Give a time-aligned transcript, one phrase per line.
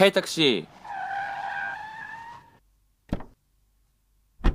[0.00, 4.48] ヘイタクシー。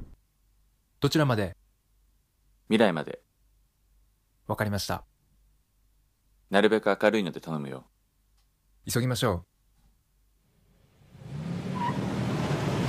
[1.00, 1.56] どちらまで？
[2.68, 3.20] 未来まで。
[4.48, 5.04] わかりました。
[6.50, 7.86] なるべく明るいので頼むよ。
[8.92, 9.46] 急ぎましょ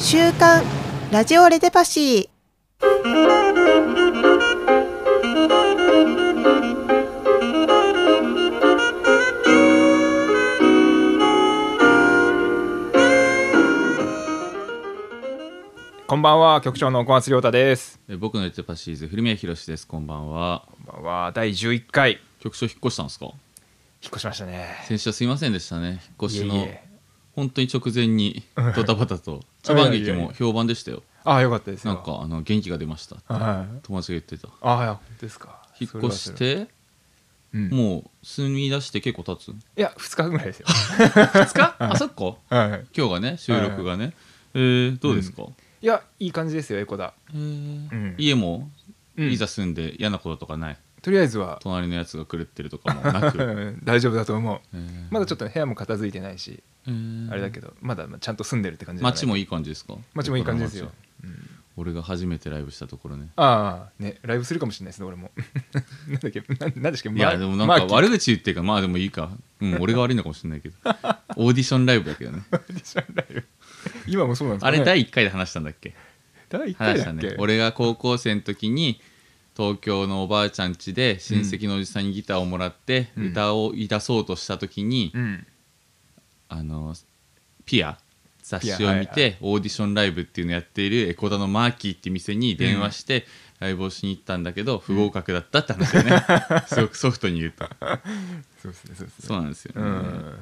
[0.01, 0.65] 週刊
[1.13, 3.46] ラジオレデパシー
[16.17, 18.01] こんばんは、局長の小松亮太です。
[18.09, 19.87] え僕のレテパシーズ古宮宏です。
[19.87, 20.65] こんばんは。
[20.87, 23.27] こんばんは、第11回、局長引っ越したんですか？
[23.27, 23.37] 引っ
[24.13, 24.67] 越しましたね。
[24.89, 25.89] 先週はすいませんでしたね。
[25.91, 26.67] 引っ越しの
[27.35, 28.43] 本当に直前に
[28.75, 31.03] ドタバタと 茶番劇も評判でしたよ。
[31.23, 31.93] ああ、よかったですよ。
[31.93, 33.81] なんかあの元気が出ましたはい。
[33.83, 34.49] 友達が言ってた。
[34.63, 35.61] あですか。
[35.79, 36.69] 引っ越して
[37.53, 39.55] もう住み出して結構経つ？
[39.79, 40.67] や、2日ぐらいですよ。
[40.67, 41.77] 2日？
[41.93, 42.25] あそっか。
[42.49, 42.87] はい。
[42.97, 44.15] 今日がね収録がね。
[44.55, 45.43] えーどうですか？
[45.87, 47.15] いや、いい感じですよ、エコだ。
[47.33, 47.93] えー。
[47.93, 48.15] うん。
[48.19, 48.69] 家も
[49.17, 49.31] うん。
[49.31, 50.77] いざ住んで嫌なこととかない。
[51.01, 53.79] とりあえずは、隣のやつが狂ってるとかもなく。
[53.85, 54.61] 大丈夫だと思う。
[54.75, 55.07] えー。
[55.13, 57.31] まだちょっと部屋も片付いてないし、えー。
[57.31, 59.13] あれだけど、まだちゃんと住んでるって感じじゃない？
[59.13, 59.95] 街もいい感じですか？
[60.15, 60.91] 街もいい感じですよ。
[61.23, 61.31] 横。
[61.79, 63.29] 俺が初めてライブしたところね。
[63.37, 65.31] ああ、ね、ライブするかもしれないですね、俺も。
[66.09, 69.31] なんだっけ、ななんでしたっけ、いやでもなんか悪口言ってるからまあでもいいか。
[69.61, 70.75] うん俺が悪いのかもしれないけど。
[71.37, 72.43] オーディションライブだけどね
[74.07, 75.95] 今もそうなんですか、ね、あれ第1回で話したんだっけ？
[76.49, 77.37] 第1回話しただっけ、ね。
[77.39, 79.01] 俺が高校生の時に
[79.57, 83.27] 東京のおばあちゃん家で親戚のおじさんにギターをもらってうん。
[83.29, 85.47] 歌を言い出そうとした時にうん。
[86.49, 86.95] あの
[87.65, 87.99] ピア
[88.43, 93.27] 雑誌を見てオーディションライブっていうのをやっているエコダのマーキーって店に電話して
[93.59, 96.65] ライブをしに行ったんだけど不合格だったって話だよね。
[96.69, 97.69] すごくソフトに言うと
[98.63, 99.27] そうですね、そうですね。
[99.27, 99.89] そうなんですよね。
[99.89, 100.39] うん。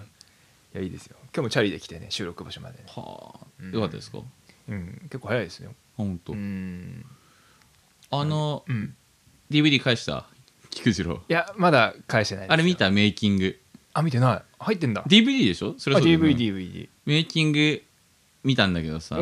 [0.75, 1.17] いや、いいですよ。
[1.35, 2.85] 今日もチャリで来てね、収録場所までね。
[2.89, 4.19] はあうんよかったですか？
[4.69, 5.73] うん、結構早いですよ。
[5.97, 7.05] 本当うん。
[8.11, 8.97] あのうん。
[9.51, 10.27] DVD 返した？
[10.71, 12.91] 菊次郎いや、まだ返してないですよあれ見た？
[12.91, 13.57] メイキング
[13.93, 14.43] あ、見てない。
[14.59, 15.05] 入ってんだ。
[15.05, 15.75] DVD でしょ？
[15.79, 16.89] それあ、はそうだよね DVD、DVD。
[17.07, 17.83] メイキング
[18.43, 19.19] 見たんだけどさ。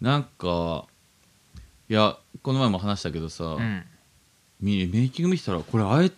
[0.00, 0.84] なんか
[1.88, 3.84] いやこの前も話したけどさ、うん。
[4.60, 6.10] みメイキング見てたらこれあえ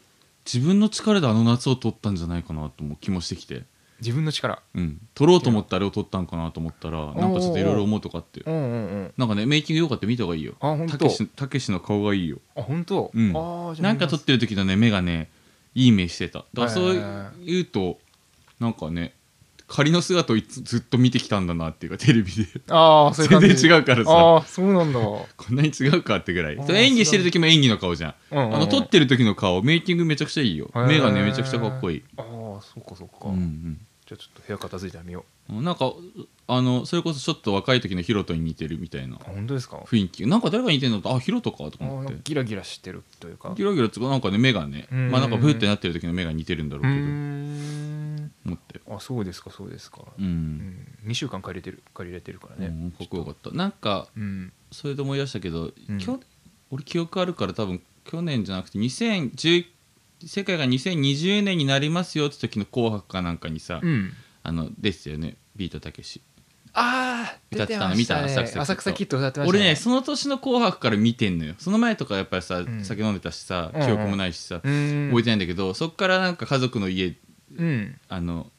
[0.44, 3.62] 自分の力であの夏を撮ったんじゃないかなと思う気もしてきて、
[4.00, 4.60] 自分の力。
[4.74, 8.40] うん、撮ろうと思ってあれを撮ったんかなと思ったらなんかちょっといろいろ思うとかって。
[8.40, 8.66] うんうんう
[9.04, 9.14] ん。
[9.16, 10.54] なんかねメイキングよかったら見た方がいいよ。
[10.60, 10.98] あ、本当。
[10.98, 11.10] たけ。
[11.10, 12.38] したけしの顔がいいよ。
[12.56, 13.10] あ、本当。
[13.14, 13.32] うん。
[13.36, 15.30] ああ、なんか撮ってる時のね目がね
[15.74, 16.40] いい目してた。
[16.40, 17.98] だからそうはいうと
[18.60, 19.14] なんかね
[19.68, 22.46] 仮の姿をいつずっと見てきたんだなっていうかテレビで。
[22.70, 23.48] ああ、そういう感じ。
[23.48, 24.10] 全然違うからさ。
[24.12, 25.00] ああ、そうなんだ。
[25.00, 26.56] こんなに違うかってぐらい。
[26.56, 28.14] そう演技してる時も演技の顔じゃん。
[28.30, 30.70] うんうんうんあの撮ってる時の顔メイキングめちゃくちゃいいよ。
[30.74, 32.04] 目がねめちゃくちゃかっこいい。
[32.16, 32.24] ああ、
[32.60, 33.28] そうかそうか。
[33.28, 35.92] うんじゃあちょっと部屋片付いたら見ようんなんか
[36.46, 39.18] あのそれこそちょっと若い時のヒロトに似てるみたいなう。
[39.20, 39.78] あ本当ですか？
[39.78, 40.98] 雰囲気なんか誰が似てんの？
[40.98, 43.52] ってあヒロトかとあ思ってーギラギラしてるというか。
[43.56, 48.30] ギラギラつかなんかね目がねうんまあなんかブーってなってる時の目が似てるんだろうけどん。
[48.46, 50.02] 思ってあ、そうですか、そうですか。
[50.02, 50.88] ううんん。
[51.06, 52.66] 2週間借りれてる、借りれてるからね。
[52.68, 54.52] うんかっこよかったなんかうん。
[54.70, 56.20] それで思い出したけど、うん去
[56.70, 59.66] 俺記憶あるから多分去年じゃなくて2010
[60.24, 64.12] 世界が2020年になりますよって時の「紅白」かなんかにさ、うん。
[64.42, 65.36] あのですよね。
[65.56, 66.20] ビートたけし。
[66.72, 71.54] ああ、歌ってたの見た浅草キッド浅草キッド歌ってました俺ねその年の「紅白」から見てんのよ。
[71.58, 72.84] その前とかやっぱりさ、ん。
[72.84, 73.86] 酒飲んでたしさうんうん。
[73.86, 75.08] 記憶もないしさ、うーん。
[75.10, 77.16] 覚えてないんだけどそっからなんか家族の家
[77.56, 77.98] うん。
[78.08, 78.50] あの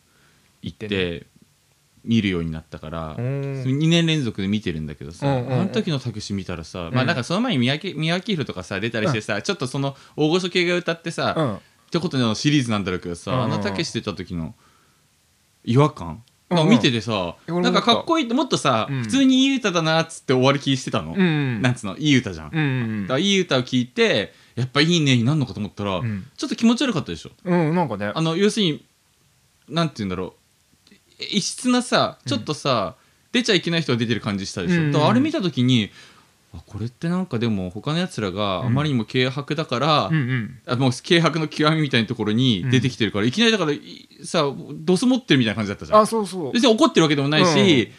[0.62, 1.28] 行っ行ってて
[2.07, 3.63] 見るようになったから、うん。
[3.63, 5.53] 2年連続で見てるんだけどさ、うんうんうん。
[5.53, 6.94] あの時のたけし見たらさ、ん。
[6.94, 11.56] まあなんかその前に宮城宮城宏とかさ出たりしてさ、ちょっとその大御所系が歌ってさ、うん。
[11.56, 11.59] っ
[11.91, 13.53] てことのシリーズなんだろうけどさ、うんうんうん。
[13.53, 14.56] あのたけし出た時の
[15.63, 16.69] 違和感、うんうん。
[16.69, 19.01] 見ててさ、いや俺もなんかかっこいいってもっとさ、うん。
[19.03, 21.62] 普通にいい歌だなっつって終わり気してたの、うん。
[21.62, 21.97] なんつうの？
[21.97, 26.25] いい歌じゃん、うんうんだいい歌を聴いてやっぱいいねになるのかと思ったら、うん。
[26.38, 27.31] ちょっと気持ち悪かったでしょ？
[27.44, 27.69] うん。
[27.69, 28.12] うん、なんかね。
[28.16, 28.85] あの要するに
[29.69, 30.34] なんて言うんだろう
[31.19, 32.96] 異質なさちょっとさ、
[33.31, 34.96] 出ちゃいけない人が出てる感じしたでしょ、うん。
[34.96, 35.90] うんあれ見た時に
[36.53, 40.59] あこれってなんかでも他のやつらがあまりにも軽薄だから、うんうん。
[40.66, 43.81] あもう軽薄の極みみたいなところに出てきてるから、いきなりだからい
[44.23, 44.43] さ
[44.73, 46.02] ドス持ってるみたいな感じだったじゃん。
[46.02, 46.53] あ、そうそう。
[46.53, 47.91] 別に怒ってるわけでもないし、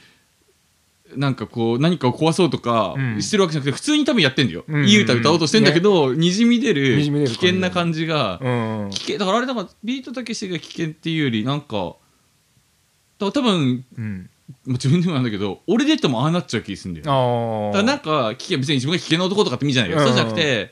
[1.14, 3.22] なんかこう何かを壊そうとかうん。
[3.22, 4.74] してるわけじゃなくて普通に多分やってんだよ、うん。
[4.76, 8.90] うんいい歌歌おうとしてんだけど、にじみ出るにじみ出る危険な感じが、うん。
[8.90, 11.96] だからあれだからビートたけしが危険っていうよりなんか
[13.18, 14.30] だから多分うん。
[14.64, 17.72] まあ自分でもなんだけど俺でってもああなっちゃう気するんだよだああ。
[17.72, 20.04] からなんか危険別に自分が危険な男とかって見じゃないよ、うん。
[20.06, 20.70] そうじゃなくて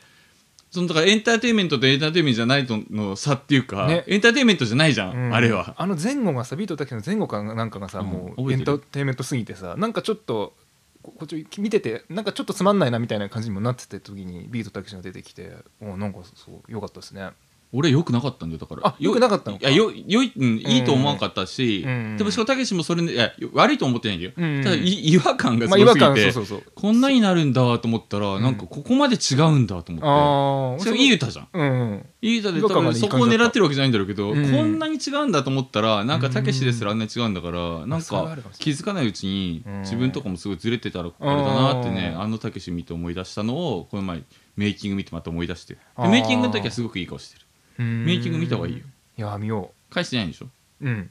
[0.71, 4.03] そのだからエンターテインメントとエンターテインメントじゃないとの差っていうか、ね。
[4.07, 5.33] エンターテインメントじゃないじゃん、うん。
[5.33, 5.75] あれは。
[5.77, 10.53] あの前後がさビートたけしの前後かなんかがさ、うんもうエンターテインメントすぎてさなんかちょっと
[11.01, 17.29] ここっち見ててなんかちょっとつまんないなみたいな感じにもなってた時にビートたけしが出てきておなんかそう良かったですね
[17.73, 18.87] 俺よくなかったんだよだから。
[18.87, 19.67] あ良くなかったのか。
[19.67, 26.71] いやよよい、うん、いいと思わなかったし、うんでもしかもたけしもそれでいや悪いと思ってないんだよ、うんただい違和感がすまあ違和感ごすぎて、そうそうそう。
[26.73, 30.07] こんなになるんだと思ったら、んなんかここまで違うんだと思って。
[30.07, 31.47] ああそれいい歌じゃん。
[31.53, 34.51] うんいい歌で多分そこを狙ってるわけじゃないんだろうけど、うん。
[34.51, 39.79] こんなに違うんだと思ったらなんかたけしですらあんなに違うんだから、なんか気づかないうちにうん。
[39.81, 42.21] 自分とかもすごいずれてたらあれだなってねうん。
[42.21, 44.21] あのたけし見て思い出したのをこの前
[44.55, 45.77] メイキング見てまた思い出して。
[45.97, 47.46] メイキングの時はすごくいい顔してる
[47.77, 48.83] メメイキング見た方がいいよ
[49.17, 50.49] いや見よ返してないんでしょ？
[50.81, 51.09] ううん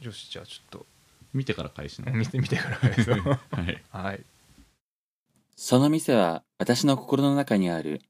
[0.00, 0.82] よしじゃあちょっ
[1.32, 2.76] 見てから返しなと見てみてから
[3.50, 4.24] はいはい
[5.56, 8.00] その店は私の心の中にある。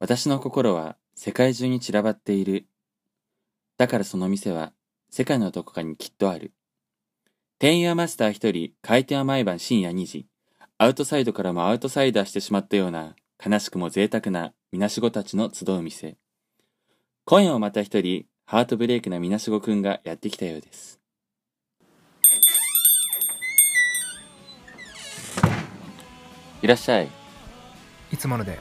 [0.00, 2.66] 私の心は世界中に散らばっている。
[3.78, 4.72] だからその店は
[5.08, 6.52] 世界のどこかにきっとある。
[7.58, 10.26] 店員はマスター一人、開店は毎晩深夜2時。
[10.78, 16.16] アウトサイドからもアウトサイダーしてしまったような、悲しくも贅沢なみなしごたちの集う店。
[17.24, 20.98] 今夜もまた一人、ハートブレイクなみなしごくんがやってきたようです。
[26.62, 27.08] いらっしゃい。
[28.12, 28.58] いつもので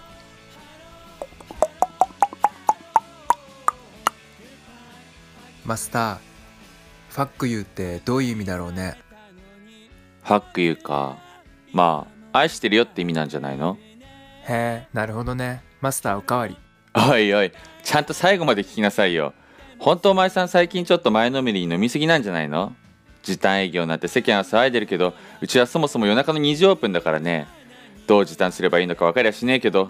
[5.66, 6.18] マスター
[7.10, 8.96] ファックユーってどういう意味だろうね
[10.24, 11.18] ファック言うか。
[11.74, 13.80] まあ、愛してるよって意味なんじゃないの？
[14.48, 16.56] へえなるほどねマスターおかわり
[16.94, 17.52] おいおい、
[17.84, 19.34] ちゃんと最後まで聞きなさいよ。
[19.80, 22.76] 本当お前さん最近ちょっと前のめりに飲みすぎなんじゃないの？
[23.24, 27.48] 時短営業なんて世間は騒いでるけど、うちはそもそも夜中の2時オープンだからね。
[28.08, 29.90] どう時短すればいいのか分かりゃしねえけど、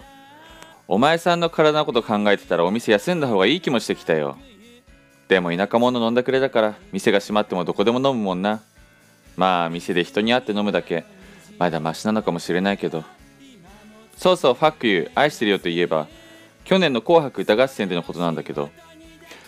[0.86, 4.36] お前さんの体のこと考えてたらお店休んだ方がいい気もしてきたよ。
[5.28, 8.60] でも田舎者飲んだくれだから、店が閉まってもどこでも飲むもんな。
[9.36, 11.04] まあ、店で人に会って飲むだけ、
[11.58, 13.02] まだマシなのかもしれないけど。
[14.16, 16.06] そうそう、ファックユー、愛してるよと言えば、
[16.64, 18.70] 去年の紅白歌合戦でのことなんだけど、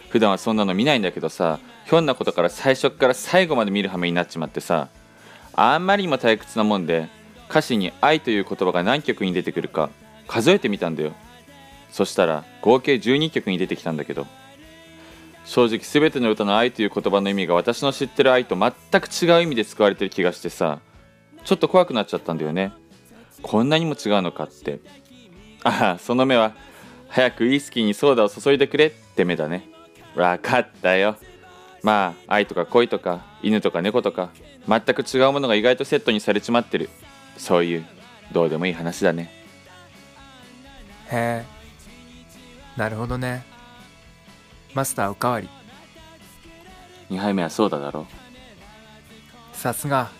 [0.08, 4.88] 普段はそんなの見ないんだけどさ、ひょんなことから最初から最後まで見る羽目になっちまってさ、
[5.54, 7.08] あんまりにも退屈なもんで、
[7.48, 9.90] 歌詞に愛という言葉が何曲に出てくるか
[10.26, 11.12] 数えてみたんだよ。
[11.90, 14.26] そしたら合計12曲に出てきたんだけど、
[15.44, 20.80] 正直全ての歌の愛という言葉の意味が私の知ってる愛と全く違う意味で使われてる気がしてさ、
[21.44, 22.72] ちょっと怖くなっちゃったんだよね。
[23.42, 24.80] こんなにも違うのかって。
[25.62, 26.54] ああ、その目は、
[27.14, 29.68] 早くウイスキーにソーダを注いでくれって目だね。
[30.16, 31.16] わかったよ。
[31.80, 34.30] まあ、愛とか恋とか、犬とか猫とか、
[34.66, 36.90] 全く違うものが意外とセットにされちまってる。
[37.38, 37.86] そういう、
[38.32, 39.30] どうでもいい話だね。
[41.12, 41.44] へえ
[42.76, 43.44] なるほどね
[44.72, 45.48] マスターおかわり
[47.10, 48.08] 2杯目はソーダだろ。
[49.52, 50.10] さすが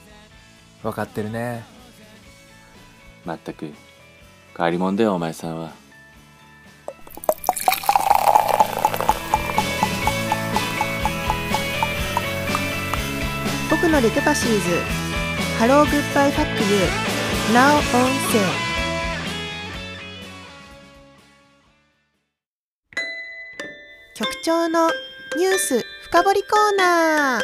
[0.84, 1.64] 分かってるね
[3.24, 3.74] まったく、変
[4.58, 5.83] わり者だよ、お前さんは。
[13.94, 14.60] のレテパシーズ。
[15.56, 16.88] Hello Goodbye Fuck You
[17.54, 17.82] Now on
[18.32, 18.64] sale.
[24.16, 24.88] 局長の
[25.36, 27.42] ニュース深掘りコーナー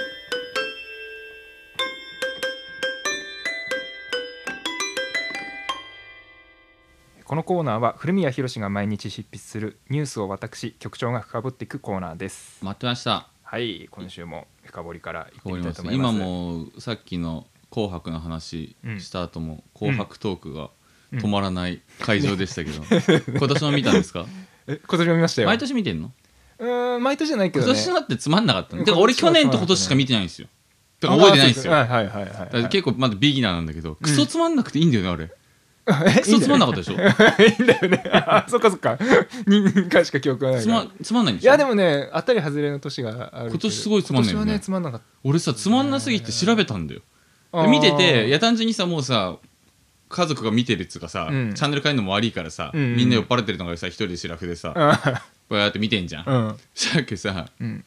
[7.25, 16.15] このコーナーは古宮博が毎日執筆するニュースを私局長が深掘っていくコーナーです待ってましたはい今週も深掘りからいってみたいと思います。
[16.17, 20.71] 今もさっきの「紅白」の話した後も「紅白トーク」が
[21.13, 22.85] 止まらない会場でしたけど、
[23.37, 24.27] 今年も見たんですか？
[24.69, 25.49] え今年も見ましたよ。
[25.49, 26.13] 毎年見てんの？
[26.61, 27.73] うーん毎年じゃないけどね。
[27.73, 28.75] 今年だってつまんなかった。
[28.77, 28.85] のうん。
[28.85, 30.47] てか俺去年と今年しか見てないんですよ。
[31.01, 31.75] だから覚えてないんですよ。
[31.75, 35.25] あはいはいはい結構まだビギナーなんだけどクソつまんなくていいんだよねあれ。
[35.25, 35.40] え
[35.85, 36.95] クソつまんなかったでしょ？
[37.43, 38.03] いいんだよね。
[38.13, 38.99] あそっかそっか。
[39.47, 41.49] 2回しか記憶がないつまつまんないんでしょ？
[41.49, 44.45] いやでもね当たり外れの年があるけど今年すごいつまんないよね。
[44.45, 47.01] 今年はねつまんなかっ俺さつまんなすぎて調べたんだよ。
[47.53, 49.37] たで見てていや単純にさもうさ
[50.09, 51.55] 家族が見てるっつうかさ、うん。
[51.55, 52.97] チャンネル変えるのも悪いからさ、うん。
[52.97, 56.57] みんな酔っ払ってるのがさ一人でシラフでさ、あこうやって見てんじゃん、うん。
[56.75, 57.85] したっけさうん。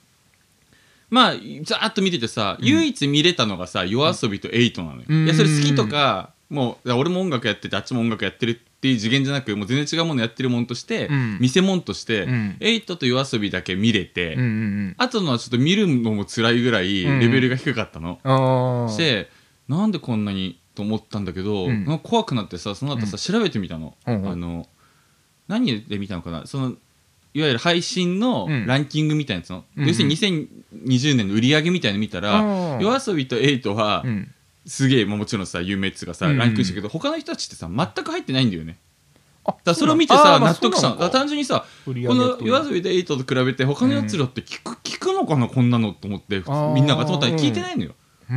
[1.10, 1.34] まあ
[1.64, 5.26] ざーっと見ててさ、唯一見れたのがさ夜遊びとエイトなのよ、うん。
[5.26, 11.38] いやそれ好きとかもう俺も音楽やっててあっちも音楽やってるっていう次元じゃなくもう全然違うものやってるもんとして、うん。
[11.40, 12.58] 見せ物として、うん。
[12.60, 19.30] エイトと夜遊びだけ見れて、うんうんあとのはちょっと見るのも辛いぐらいレベルが低かったの、うんして
[19.68, 22.00] なんでこんなにと思ったんだけど、うん。
[22.04, 24.30] 怖くなってさその後さ、調べてみたの,、うんうん。
[24.30, 24.68] あの
[25.48, 26.46] 何で見たのかな？
[26.46, 26.74] その
[27.34, 28.68] いわゆる配信のうん。
[28.68, 34.34] ランキングみたいなやつの、うん要するに2020年の売り上げみたいなの見たら、うん夜遊びとエイトはうん
[34.66, 36.38] すげえ、まあもちろんさ有名っつうかさ、うん。
[36.38, 38.80] ランクしたけど他の人たちってさ全く入ってないんだよね。
[39.46, 41.10] あだからそれを見てさ納得したの。
[41.10, 46.74] 単純にさこの上げと夜遊びと比べて他のやつらって聞く,、聞くのかなこんなのと思ってあー。
[46.74, 47.96] みんながと思ったら聞いてないのよ、
[48.30, 48.36] うー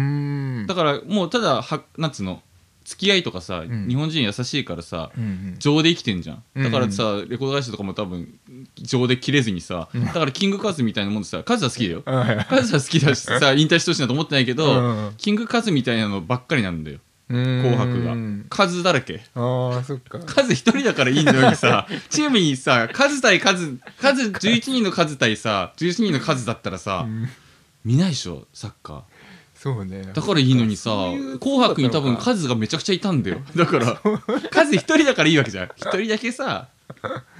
[0.65, 0.67] ん。
[0.67, 2.43] だからもうただはなんつうの？
[2.87, 3.89] 付き合いとかさ、ん。
[3.89, 5.57] 日本人優しいからさ、うんうん。
[5.59, 6.43] 情で生きてんじゃん。
[6.55, 8.39] うんだからさ、レコード会社とかも多分
[8.77, 12.03] 情で切れずにさ、だからキングカズみたいなもんでさカズは好きだよ。
[12.03, 15.15] カズは好きだしさ引退してほしいなと思ってないけど、うん。
[15.17, 16.99] キングカズみたいなのばっかりなんだよ。
[17.29, 18.47] 紅紅白が。
[18.49, 19.21] カズだらけ。
[19.35, 20.21] ああそっか。
[20.21, 21.89] カズ一人だからいいの にさ。
[22.09, 27.29] チームにさカズ対カズカズ11人のカズ対さ11人のカズだったらさ、ん。
[27.85, 29.03] 見ないでしょサッカー
[29.67, 30.03] そうね。
[30.15, 33.39] だからいいのにさそういう「紅白」に多分そうだったのか数がめちゃくちゃいたんだよ。
[33.57, 34.01] だから
[34.51, 35.71] 数一人だからいいわけじゃん。
[35.77, 36.69] 一人だけさ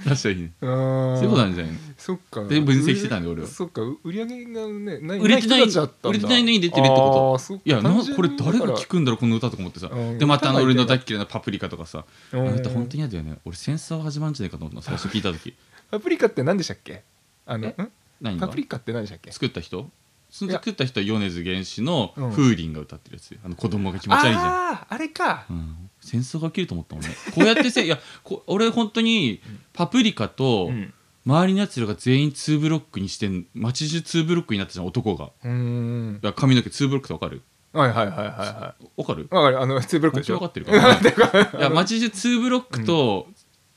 [0.05, 1.79] 出したらいいねそういうことなんじゃないの？
[1.97, 2.43] そっか。
[2.43, 3.47] で分析してたんだよ俺は。
[3.47, 7.53] そっかう売り上げがねない売れてない売れてないのに出てるってこと？
[7.63, 9.87] いやなこれ誰が聞くんだろうこの歌とか思ってさ。
[9.89, 10.17] うん。
[10.19, 12.03] でまたあの俺の大っ嫌いな「パプリカ」とかさ。
[12.33, 12.45] あうん。
[12.47, 13.37] の歌本当に嫌だよね。
[13.45, 15.53] 俺戦争始まるんじゃないかと思ったの 最初聞いた時。
[15.89, 17.03] パプリカって何でしたっけ？
[17.45, 17.73] あの
[18.19, 18.47] 何が？
[18.47, 19.31] パプリカって何でしたっけ？
[19.31, 19.89] 作った人？
[20.29, 22.31] 作った人は米津玄師のうん。
[22.31, 23.31] 風鈴が歌ってるやつ。
[23.31, 24.43] よあの子供が気持ち悪いじゃん。
[24.45, 25.45] あああれか。
[25.49, 27.09] うん、戦争が起きると思ったもんね。
[27.33, 29.41] こうやってせ いやこ俺本当に
[29.73, 30.93] パプリカとうん。
[31.25, 35.25] 周りのやつらが全員2ブロックにしてん街中2ブロックになったじゃん男が。
[35.43, 36.21] うーん。
[36.35, 37.41] 髪の毛2ブロックってわかる？
[37.73, 39.23] はいはいはいはいはわかる？
[39.29, 41.15] いわかるあのツーブロックでしょ本当にわかってる
[41.51, 41.61] かい。
[41.61, 43.27] や街中2ブロックと、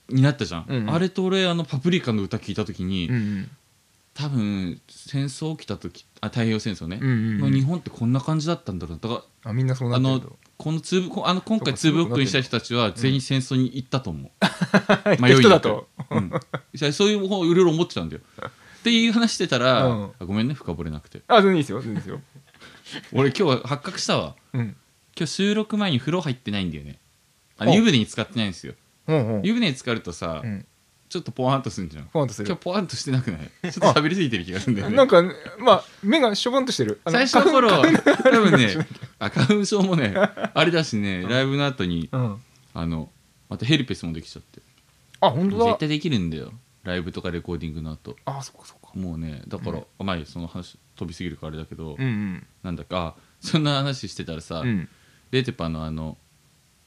[0.08, 0.90] になったじゃん、うん。
[0.90, 3.50] あれと俺あのパプリカの歌聞いた時に、うんうん
[4.14, 7.38] 多分戦争起きた時あ太平洋戦争ね、うんうんうん。
[7.38, 10.38] の日本ってこんな感じだったんだろうだからあみんなそうなあのってると。
[10.58, 15.88] このツーあの今回ツーブロックにした人たちは全員戦争に行ったと思う、行った人だと。
[16.10, 18.22] うん、そういう方いろいろ思ってたんだよ。
[18.80, 20.12] っていう話してたら、うん。
[20.18, 21.22] あごめんね深掘れなくて。
[21.28, 22.20] あ全然いいですよ全然いいですよ。
[23.14, 24.36] 俺今日は発覚したわ。
[24.52, 24.76] うん。
[25.16, 26.98] 今日収録前に風呂入ってないんだよね。
[27.56, 28.74] あ湯船に使ってないんですよ。
[29.42, 30.66] 湯船に浸かるとさ、うん
[31.10, 32.04] ちょっとポワンとするんじゃん。
[32.04, 32.46] ポワンとする。
[32.46, 33.72] 今日ポワンとしてなくない？
[33.72, 34.96] ちょっと喋りすぎてる気がするんだよね。
[34.96, 35.22] なんか
[35.58, 37.00] まあ目がしょぼんとしてる。
[37.08, 37.82] 最初の頃 多
[38.30, 38.86] 分ね
[39.18, 42.36] あ花粉症もねあれだしねライブの後にうん。
[42.72, 43.10] あの
[43.48, 44.62] またヘルペスもできちゃって。
[45.20, 45.64] あ本当だ。
[45.64, 46.52] 絶対できるんだよ。
[46.84, 48.16] ライブとかレコーディングの後。
[48.24, 48.96] あそっかそっか。
[48.96, 54.62] もうねだから、あまあいいその話飛びすぎるからあれだけど、うんなんだかそんな話してたらさ、
[55.32, 56.16] レテパのあの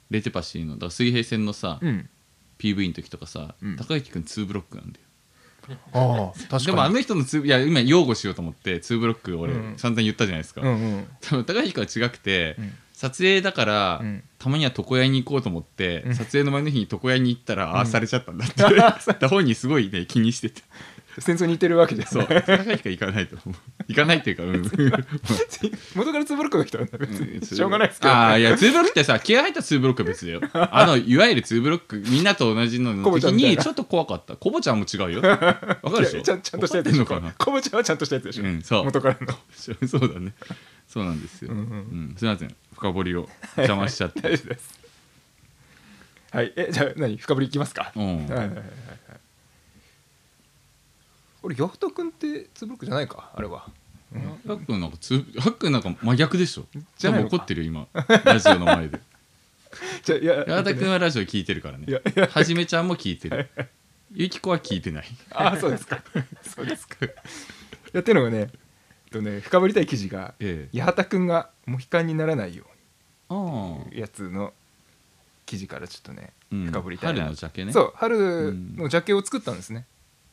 [0.09, 2.09] レテパシーのだ水平線のさ、うん
[2.59, 3.75] PV の時とかさ、うん。
[3.77, 5.05] 高之くん2ブロックなんだよ。
[5.93, 6.65] ああ確かに。
[6.65, 9.77] でもあの人の2いや今擁護しようと思って2ブロック俺、うん。
[9.77, 11.07] 散々言ったじゃないですか、うんうん。
[11.21, 12.73] 多分高之くんは違くて、うん。
[12.93, 14.23] 撮影だから、うん。
[14.39, 16.15] たまには床屋に行こうと思って、うん。
[16.15, 18.61] 撮影の前の日に床屋に行ったら、ああされちゃったんだって。
[18.61, 20.61] だから本人すごいね気にしてて
[21.19, 22.27] 戦争に似てるわけじゃんそう。
[22.27, 23.59] 高之くん行かないと思う。
[23.87, 24.61] 行かないっていうかうん。
[25.95, 28.13] 元からツーブロックの人なんだ別にしょうがないですけど。
[28.13, 30.41] ああいや2ブロックってさ気合入った2ブロックは別だよ。
[30.53, 34.35] あのいわゆる2ブロックみんなと同じのの時にちょっと怖かった。
[34.35, 35.21] コボちゃんも違うよ。
[35.21, 36.21] わかるでしょ？
[36.21, 37.05] ちゃんちゃんとしたやつでしょ。
[37.37, 38.43] コボちゃんはちゃんとしたやつでしょ。
[38.43, 38.85] うんそう。
[38.85, 39.37] 元からの。
[39.87, 40.33] そうだね。
[40.87, 41.63] そうなんですよ、うんうん。
[41.63, 41.67] う
[42.13, 42.15] ん。
[42.17, 42.55] すいません。
[42.75, 43.27] 深掘りを
[43.57, 44.21] 邪魔しちゃって。
[46.31, 46.53] はい。
[46.55, 47.17] えじゃあ何？
[47.17, 47.91] 深掘りいきますか？
[47.95, 48.27] うん。
[48.27, 48.63] はいはいはい
[51.43, 53.67] はい俺ヤフタ君ってツーブロックじゃないかあれは。
[54.47, 56.65] ハックンなんかつハックンなんか真逆でしょ。
[56.97, 57.37] じゃないのか。
[57.37, 57.87] 多分怒ってるよ今。
[58.23, 58.99] ラジオの前で。
[60.03, 61.85] じゃあいや矢田君はラジオ聞いてるからね。
[61.87, 62.27] いやいや。
[62.27, 63.49] はじめちゃんも聞いてる。
[64.13, 65.05] ゆきこは聞いてない。
[65.31, 66.03] あそうですか。
[66.43, 66.97] そうですか。
[67.91, 68.49] やってるのがねえっ
[69.11, 70.79] とね深掘りたい記事がええ。
[70.79, 72.65] 八幡君がモヒカンにならないよ
[73.29, 74.53] あうにやつの
[75.45, 76.65] 記事からちょっとねうん。
[76.67, 77.19] 深掘りたいな。
[77.21, 77.73] 春のジャケね。
[77.73, 79.85] そう春のジャケを作ったんですね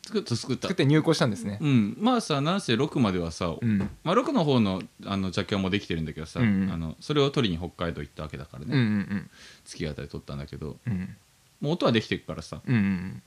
[0.02, 0.36] 作った。
[0.36, 1.58] 作った作って入稿したんですね。
[1.60, 1.96] うん。
[2.00, 3.78] まあさなんせ6まではさ、うん。
[4.02, 6.62] まあ、6の方のあのジャケはもうできてるんだけどさ、うん。
[6.62, 9.30] うんあのそれを取りに北海道行ったわけだからね、うんうん
[9.64, 10.92] 月あたり取ったんだけどうん。
[10.92, 11.16] うん
[11.60, 12.60] もう音はできてるからさ。
[12.66, 13.22] うんうん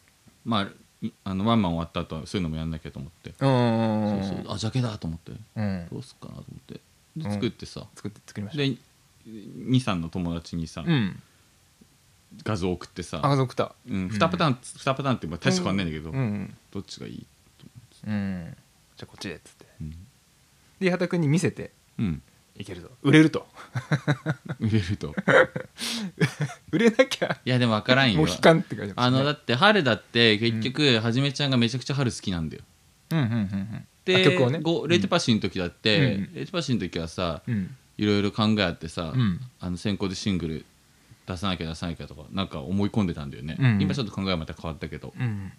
[0.45, 0.67] まあ
[1.05, 3.35] いあのワンマン終わった後はそういうのもやんなきゃと思って、うん
[4.27, 4.53] そうそう。
[4.53, 5.31] あジャケだと思って。
[5.55, 5.87] うん。
[5.91, 6.73] どうすっかなと思って。
[7.17, 8.63] でうん作ってさ、作って作りました。
[8.63, 8.77] で
[9.25, 11.21] 23の友達にさ、うん
[12.43, 13.75] 画像送ってさ、あそう来た。
[13.87, 16.17] うん、2パターン、二パターンってまあ大して変わんないんだけど、うん。
[16.17, 17.25] うんどっちがいい、
[18.07, 18.55] うん。
[18.97, 19.65] じゃあこっちでっつって。
[19.81, 19.95] うん。
[20.79, 21.71] で八幡君に見せて。
[21.99, 22.21] うん、
[22.57, 22.89] いけるぞ。
[23.01, 23.47] 売れると。
[24.59, 25.15] 売れると。
[26.71, 27.39] 売れなきゃ。
[27.45, 28.19] いやでも分からんよ。
[28.19, 29.17] モヒカンって書いてますね。
[29.17, 32.63] あのだって春だって結局はじめちゃんがめちゃくちゃ春好きなんだよ。
[33.11, 33.87] うんうんうんうん。
[34.05, 34.59] であ曲をね。
[34.61, 36.33] ごレーテパシーの時だって、うん。
[36.33, 37.75] レーテパシーの時はさうん。
[37.97, 39.39] いろいろ考えあってさ、うん。
[39.59, 40.65] あの先行でシングル
[41.25, 43.81] 出さなきゃ出さなきゃとかなんか思い込んでたんだよね、うん。
[43.81, 45.13] 今ちょっと考えまた変わったけど。
[45.19, 45.51] うん。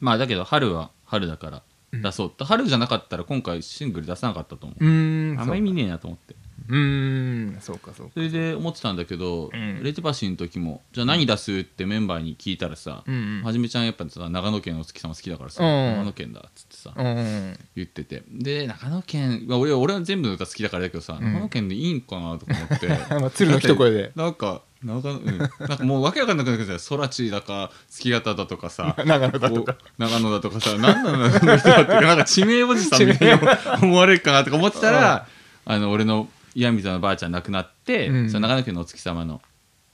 [0.00, 1.62] まあだけど春は春だから
[1.92, 2.02] うん。
[2.02, 2.28] 出そう。
[2.28, 6.34] って、春じゃなかったら今回シングル出さなかったと思う、あんまり見ねえなと思って。
[6.68, 8.12] うーんそうかそうか。
[8.14, 9.82] それで思ってたんだけど、うん。
[9.82, 13.42] レテパシーの時もじゃあ何出すってメンバーに聞いたらさ、うんうん。
[13.42, 15.70] はじめちゃんやっぱさ長野県のお月様好きだからさ、うん。
[15.96, 18.22] 長野県だっつってさ、うん言ってて。
[18.30, 21.22] で長野県、まあ、俺俺は全部の歌好きだからだけどさ、ん。
[21.22, 22.88] 長野県でいいんかなとか思って。
[23.18, 24.12] まあ鶴の一声で。
[24.14, 26.98] なんか長野、うん、なんかもうわけわかんなくなってくるじゃん。
[26.98, 28.94] 空知だか月形だとかさ。
[29.04, 29.76] 長野だとか。
[29.98, 31.92] 長野だとかさ何なの長野の人だって。
[31.92, 33.40] なんか地名おじさんみたいに
[33.82, 35.26] 思われるかなとか思ってたら、
[35.64, 38.30] あの俺の岩見さんのばあちゃん亡くなって、うん。
[38.30, 39.40] その長野県のお月様の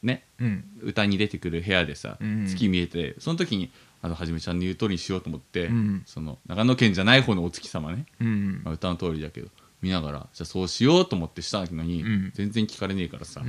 [0.03, 0.65] ねうん。
[0.83, 2.47] 歌に出てくる部屋でさ、うん。
[2.47, 3.71] 月見えてその時に
[4.03, 6.03] あのはじめちゃんの言う通りにしようと思って、うん。
[6.05, 8.61] その長野県じゃない方のお月様ね、うん。
[8.65, 9.49] まあ、歌の通りだけど
[9.85, 12.31] 見ながらじゃあそうしようと思ってしたのに、うん。
[12.35, 13.43] 全然聞かれねえからさ。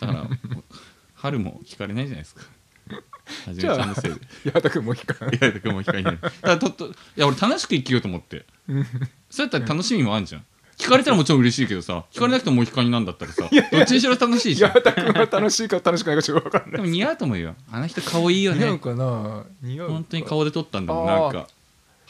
[0.00, 0.28] だから
[1.14, 2.42] 春も聞かれないじゃないですか。
[3.46, 4.20] はじめちゃんのせいで。
[4.52, 6.18] 矢田君も引かないいやだからもう聞かれない。
[6.42, 8.44] だとっといや俺楽しく生きようと思って。
[9.30, 10.44] そうやったら楽しみもあるじゃん。
[10.76, 14.72] 聞かれたらもちろん嬉しいけどさ聞かれなくてももう引かになんだったらさどっちにしろ楽しいじゃん。
[14.74, 16.72] 矢田君は楽しいか楽しくないかちょっと分かんない。
[16.72, 17.54] でも似合うと思うよ。
[17.70, 18.58] あの人顔いいよね。
[18.58, 19.44] 似合うかな。
[19.62, 19.92] 似合うか。
[19.92, 21.46] 本当に顔で撮ったんだもんなんか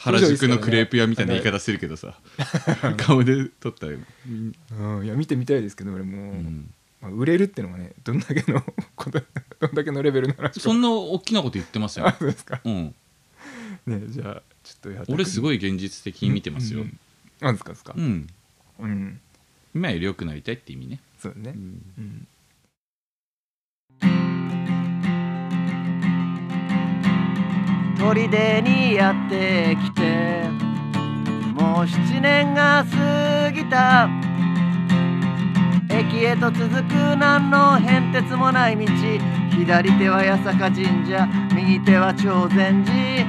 [0.03, 2.19] 原宿のクレープ屋みたいな言い方するけどさ。
[2.97, 5.05] 顔で撮ったよ、うん。
[5.05, 6.17] いや見てみたいですけど俺も。
[6.17, 6.73] う、うん。
[7.01, 8.61] まあ、売れるってのがねどんだけの
[8.95, 9.21] こと
[9.59, 12.07] どんだけのレベルの話かそんな大きなこと言ってますよ。
[12.07, 12.59] あ、そうですか。
[12.63, 12.95] うん、
[13.85, 16.81] ねじゃあちょっと矢田君俺すごい現実的に見てますよ。
[16.81, 16.99] うん。
[17.39, 17.93] なんですかですか。
[17.95, 18.27] うん、
[18.79, 19.19] うん。
[19.73, 21.53] 今より良くなりたいって意味ね、そうね。
[21.55, 22.27] うん
[28.03, 30.43] 砦にやってきて。
[31.53, 34.09] もう7年が過ぎた。
[35.89, 38.85] 駅へと続く何の変哲もない道。
[39.51, 43.25] 左手は八坂神社右手は朝鮮寺。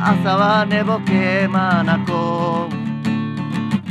[0.00, 1.84] 朝は寝ぼけ眼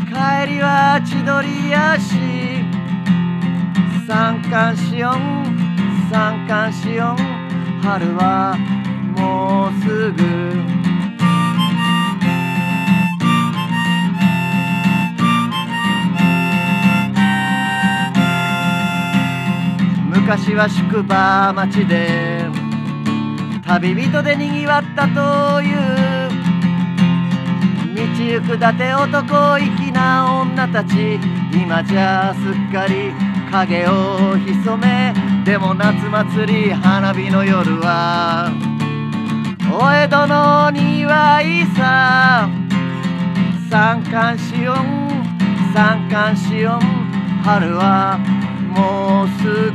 [0.07, 2.17] 帰りは千鳥足。
[4.07, 5.45] 三寒四温
[6.11, 7.15] 三寒四温。
[7.83, 8.82] 春は
[9.33, 10.23] もうすぐ。
[20.13, 22.45] 昔は宿場町で
[23.65, 25.77] 旅人でにぎわったという。
[27.95, 31.19] 道行く伊達男粋な女たち。
[31.51, 33.11] 今じゃすっかり
[33.51, 35.13] 影を潜め。
[35.43, 38.72] でも夏祭り花火の夜は。
[39.75, 42.47] お江戸の庭いさ
[43.71, 45.09] 三寒四温
[45.73, 46.79] 三寒四温
[47.43, 48.19] 春は
[48.69, 49.73] もうすぐ。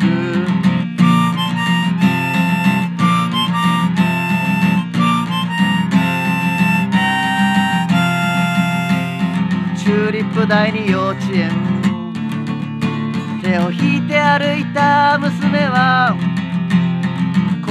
[9.77, 11.51] チューリップ台に幼稚園。
[13.43, 16.15] 手を引いて歩いた娘は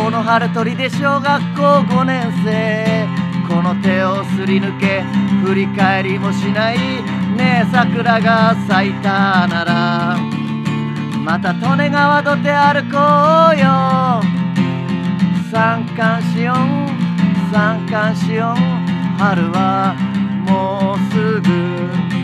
[0.08, 3.10] この春鳥で小学校5年生。
[3.54, 5.02] この手をすり抜け
[5.46, 6.78] 振り返りもしない
[7.36, 10.18] ねえ桜が咲いたなら。
[11.26, 12.98] また利根川土手歩こ
[13.54, 14.22] うよ。
[15.52, 16.88] 三寒四温
[17.52, 18.56] 三寒四温。
[19.18, 19.94] 春は
[20.46, 22.17] もうすぐ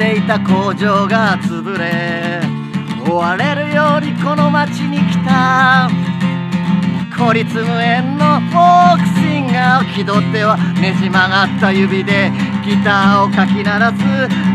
[0.00, 2.40] ていた工場が潰れ
[3.06, 5.90] 追われるようにこの町に来た。
[7.14, 12.32] 孤立無縁のフォークシンガー気取ってはねじ曲がった指で
[12.64, 13.98] ギターをかき鳴らす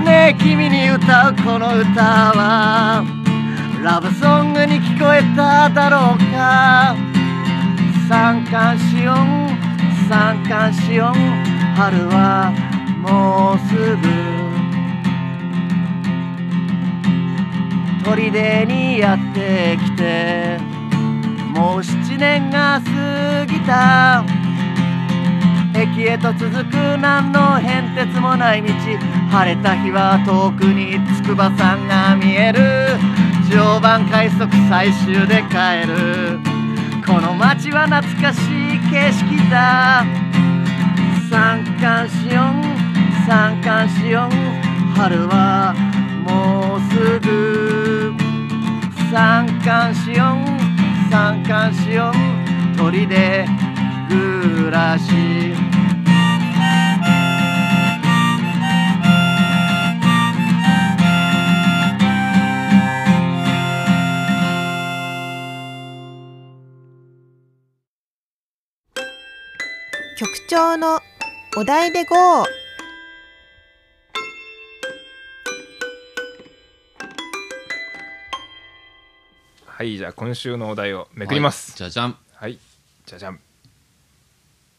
[0.03, 2.01] ねえ君に歌うこの歌
[2.33, 3.05] は。
[3.83, 6.95] ラブソングに聞こえただろうか。
[8.09, 9.49] 三寒四温
[10.09, 11.13] 三寒四温
[11.75, 12.51] 春は
[12.99, 14.34] もうすぐ
[18.05, 20.59] 砦にやってきて。
[21.55, 24.23] もう7年が過ぎた。
[25.73, 28.69] 駅へと続く何の変哲もない道。
[29.31, 32.99] 晴れた日は遠くに筑波山が見える。
[33.49, 36.39] 常磐快速最終で帰る。
[37.05, 40.05] この街は懐かしい景色だ。
[41.29, 42.61] 三寒四温。
[43.25, 44.29] 三寒四温。
[44.95, 45.73] 春は
[46.25, 47.94] もうすぐ
[49.15, 50.43] 三寒四温
[51.09, 52.11] 三寒四温
[52.75, 53.45] 鳥で
[54.09, 55.55] 暮らし。
[70.17, 70.99] 局長の
[71.55, 72.64] お題で GO!
[79.77, 81.75] はいじゃあ今週のお題をめくります。
[81.77, 82.17] じゃじゃん。
[82.33, 82.57] はい、
[83.05, 83.39] じゃじゃん。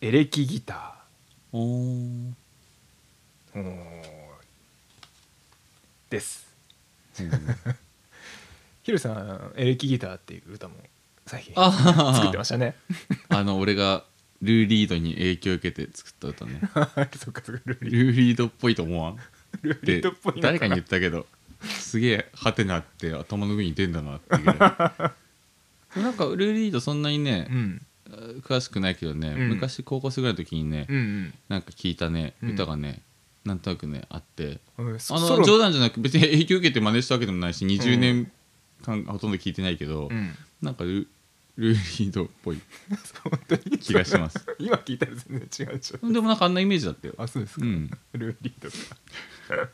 [0.00, 0.94] エレキギタ
[1.52, 2.32] おー。
[3.54, 4.02] ーおー。
[6.08, 6.46] です。
[8.84, 10.74] ヒロさんエレキギターっていう歌も
[11.26, 11.70] 最近あ
[12.14, 12.74] 作ってましたね。
[13.28, 14.02] あの俺が
[14.40, 16.60] ルーリードに影響を受けて作った歌ね。
[16.72, 19.18] そっかそっかルーリルーリードっぽいと思わん？
[19.60, 21.26] ルーリでードっぽいの誰かに言ったけど
[21.62, 24.44] すげえハテナって頭の上に出んだなっていう。
[26.02, 27.86] なんかルーリードそんなにねう、ん。
[28.42, 29.48] 詳しくないけどね、うん。
[29.50, 31.34] 昔高校生ぐらいの時にね、うん。
[31.48, 32.50] なんか聞いたねうん。
[32.50, 33.02] 歌がね、
[33.44, 34.60] なんとなくねあって。
[34.78, 34.88] うん。
[34.88, 38.30] あの冗談じゃなく別に影響受けて真似したわけでもないし20年
[38.82, 40.34] 間ほとんど聞いてないけど、うん。
[40.62, 41.08] なんかル
[41.56, 42.60] ルーリードっぽい
[43.24, 44.46] 本当に気がします。
[44.58, 47.14] 今聞いたら全然違うでしょでもなんかあんなイメージだったよ。
[47.16, 47.90] あそうですか、うん。
[48.12, 48.70] ルーリード
[49.56, 49.70] か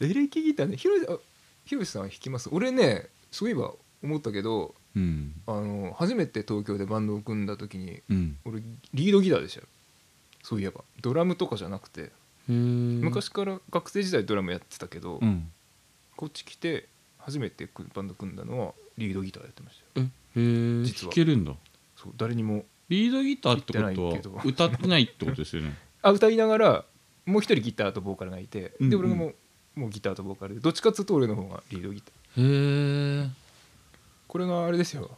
[0.00, 1.20] エレキギターねひろ
[1.64, 2.48] ひろしさん弾きます？
[2.52, 5.34] 俺ねそういえば思ったけどうん。
[5.46, 8.38] あの初めて東京でバンドを組んだ時にうん。
[8.44, 8.62] 俺
[8.94, 9.66] リードギターでしたよ。
[10.42, 10.82] そういえば。
[11.02, 12.10] ドラムとかじゃなくて、
[12.48, 15.50] 昔から学生時代ドラムやってたけど、うん。
[16.16, 20.06] こっち来て初めてバンド組んだのはリードギターやってましたよ。
[20.36, 20.42] えへ
[20.80, 21.12] え実は。
[21.12, 21.52] 弾けるんだ。
[21.96, 25.76] そう誰にもリードギターってことは歌ってないってことですよね。
[26.00, 26.84] あ歌いながら
[27.26, 29.34] もう一人ギターとボーカルがいて、で俺がもう
[29.78, 30.60] もうギターとボーカルで。
[30.60, 33.22] どっちかっつうと俺の方がリードギター。
[33.22, 33.30] へえ
[34.26, 35.10] これがあれですよ。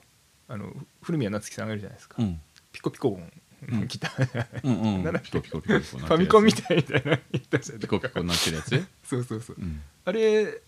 [0.48, 2.40] あの古宮夏樹さんがいるじゃないですか、うん。
[2.72, 3.20] ピコピコ音
[3.68, 5.02] のギター、うんうん。
[5.04, 5.30] なんだっけ？
[5.30, 7.40] ピコピコピコピコファミコンみいたいみたいなピ
[7.86, 8.86] コピコなってるやつ。
[9.04, 9.56] そうそうそう。
[9.58, 9.80] うん。
[10.04, 10.60] あれ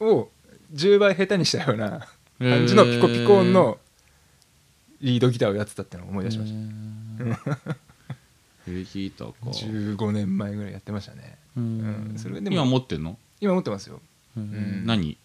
[0.00, 0.30] を
[0.74, 2.06] 10倍下手にしたような
[2.38, 3.78] 感じのピコピコ音の
[5.00, 7.60] リードギターをやってたってのを思い出しました、
[8.70, 9.36] エレキギターか。
[9.50, 11.38] 15年前ぐらいやってましたね。
[11.56, 12.18] ううんん。
[12.18, 13.18] それでも今持ってんの？
[13.40, 14.00] 今持ってますよ。
[14.36, 14.84] うん。
[14.86, 15.16] 何？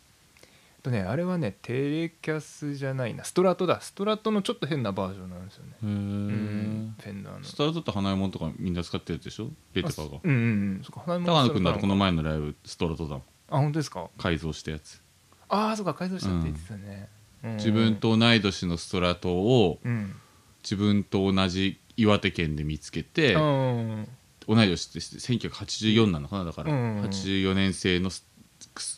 [0.83, 3.23] とねあれはねテレキャスじゃないな。
[3.23, 3.81] ストラトだ。
[3.81, 5.71] ストラトのちょっと変なバージョンなんですよね。
[5.73, 6.95] へうん。
[6.99, 7.43] えフェンダーの。
[7.43, 9.49] スタートって花右衛門とかみんな使ってるやつでしょ？
[9.73, 10.39] レテカがうんうんう
[10.79, 10.81] ん。
[10.83, 13.21] そっか花高野君だとこの前前のライブストラトだもん。
[13.49, 14.09] あ本当ですか？
[14.17, 15.01] 改造したやつ。
[15.49, 17.09] ああそうか改造したって言ってたね、
[17.43, 17.55] うん。
[17.57, 20.15] 自分と同い年のストラトをうん。
[20.63, 24.07] 自分と同じ岩手県で見つけてうん
[24.47, 26.71] 同い年って1984なのかなだから。
[26.71, 27.01] うん。
[27.01, 28.25] 84年生のス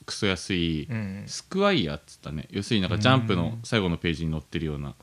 [0.06, 1.24] クソ安いうん。
[1.28, 2.48] スクワイヤーっつったね。
[2.52, 4.96] 要するになんかジャンプの最後のページに載ってるようなギ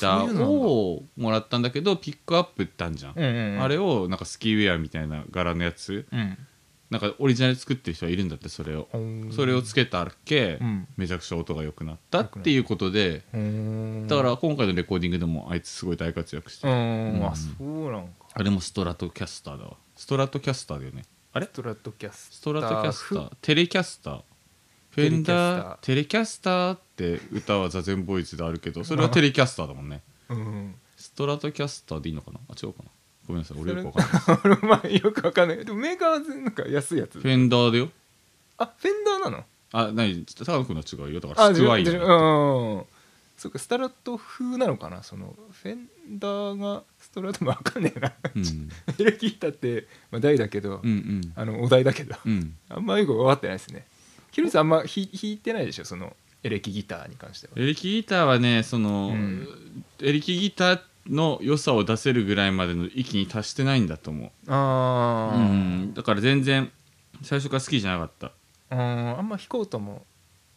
[0.00, 3.14] ターをもらったんだけどピックアップったんじゃん。
[3.14, 3.62] なんだうんうん。
[3.62, 6.38] あれをなんかスキーウェアみたいな柄のやつうん
[6.92, 8.86] なんかオリジナル作ってる人がいるんだってそれを。
[8.92, 9.32] うん。
[9.32, 10.86] それをつけたっけうん。
[10.98, 13.22] めちゃくちゃ音が良くなったっていうことで。
[13.32, 14.06] うん。
[14.06, 16.68] だから今回のレコーディングでもあいつすごい大活躍して。
[16.68, 17.26] うるん。
[17.26, 18.12] あそうなんか。
[18.34, 19.76] あれもストラトキャスターだわ。
[19.96, 21.04] ストラトキャスターだよね。
[21.32, 21.46] あれ？
[21.46, 23.24] ストラトキャスストラトキャスター？
[23.30, 24.22] フテレキャスター？
[24.90, 25.78] フェンダー？
[25.78, 30.02] テテレキャスターって歌はザゼンボーイズであるけどそれはテレキャスターだもんね。
[30.28, 30.74] うん。
[30.96, 32.40] ストラトキャスターでいいのかな？
[32.48, 32.90] あ違うかな？
[33.26, 34.40] ごめんなさい俺よくわかんない。
[34.44, 35.64] 俺もまあよくわかんない。
[35.64, 37.20] でもメーカーはなんか安いやつ。
[37.20, 37.90] フェンダーだよ。
[38.58, 39.44] あフェンダーなの？
[39.72, 40.24] あ何？
[40.24, 41.20] 高野君の違うよ。
[41.20, 42.84] だからあスクワイヤーうん
[43.36, 45.02] そうかスタラト風なのかな？
[45.02, 48.70] そのフェンダーがストラトもわかんねえな、うん。
[48.98, 51.32] エレキギターって、まあ、大だけど、うんうん。
[51.34, 52.14] あのお題だけど。
[52.24, 52.54] うん。
[52.68, 53.86] あんまよく分かってないですね。
[54.30, 55.84] ヒロさんあんま弾弾いてないでしょ？
[55.84, 57.52] そのエレキギターに関しては。
[57.56, 59.48] エレキギターはねその、うん。
[60.00, 65.38] エレキギターの良さを出せるぐらいまでの域に達してないんだと思う、あー。
[65.38, 65.40] う
[65.86, 66.70] ん、だから全然
[67.22, 68.32] 最初から好きじゃなかった。
[68.70, 69.18] うん。
[69.18, 70.04] あんま弾こうとも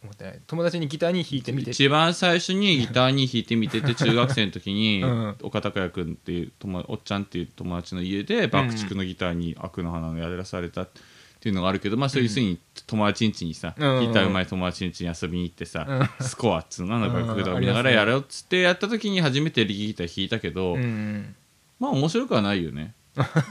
[0.02, 0.40] 思ってない。
[0.46, 5.36] 友達にギターに弾いてみて一番最初にギターに弾いてみてて中学生の時に、うん。
[5.42, 10.82] 岡拓也君っていう友おっちゃんっていう友達の家で爆竹のギターに悪の花をやらされた。
[10.82, 11.00] って
[11.48, 14.06] いうのがあるけどまあそういうふうに友達ん家にさ、うん。
[14.08, 21.34] ギターうまい友達ん家に遊びに行ってさ、うスコアっつうのなんだうん楽譜見ながらやろうっつってやった時に初めてエレキギター弾いたけど、うん。
[21.78, 22.94] まあ面白くはないよね。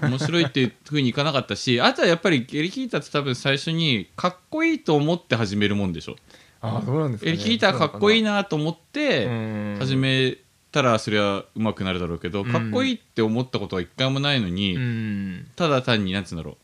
[0.02, 6.16] 面白いっていうふうにいかなかったし あとはやっぱりエレキギターって多分最初にかっこいいと思って始めるもんでしょ。
[6.62, 10.38] あーどうなんですか、ね、エレキギターかっこいいななと思って始め
[10.72, 12.52] たらそれは上手くなるだろうけど、うん。
[12.52, 15.48] かっこいいって思ったことは一回もないのに、うん。
[15.56, 16.58] ただ単になんつうんだろう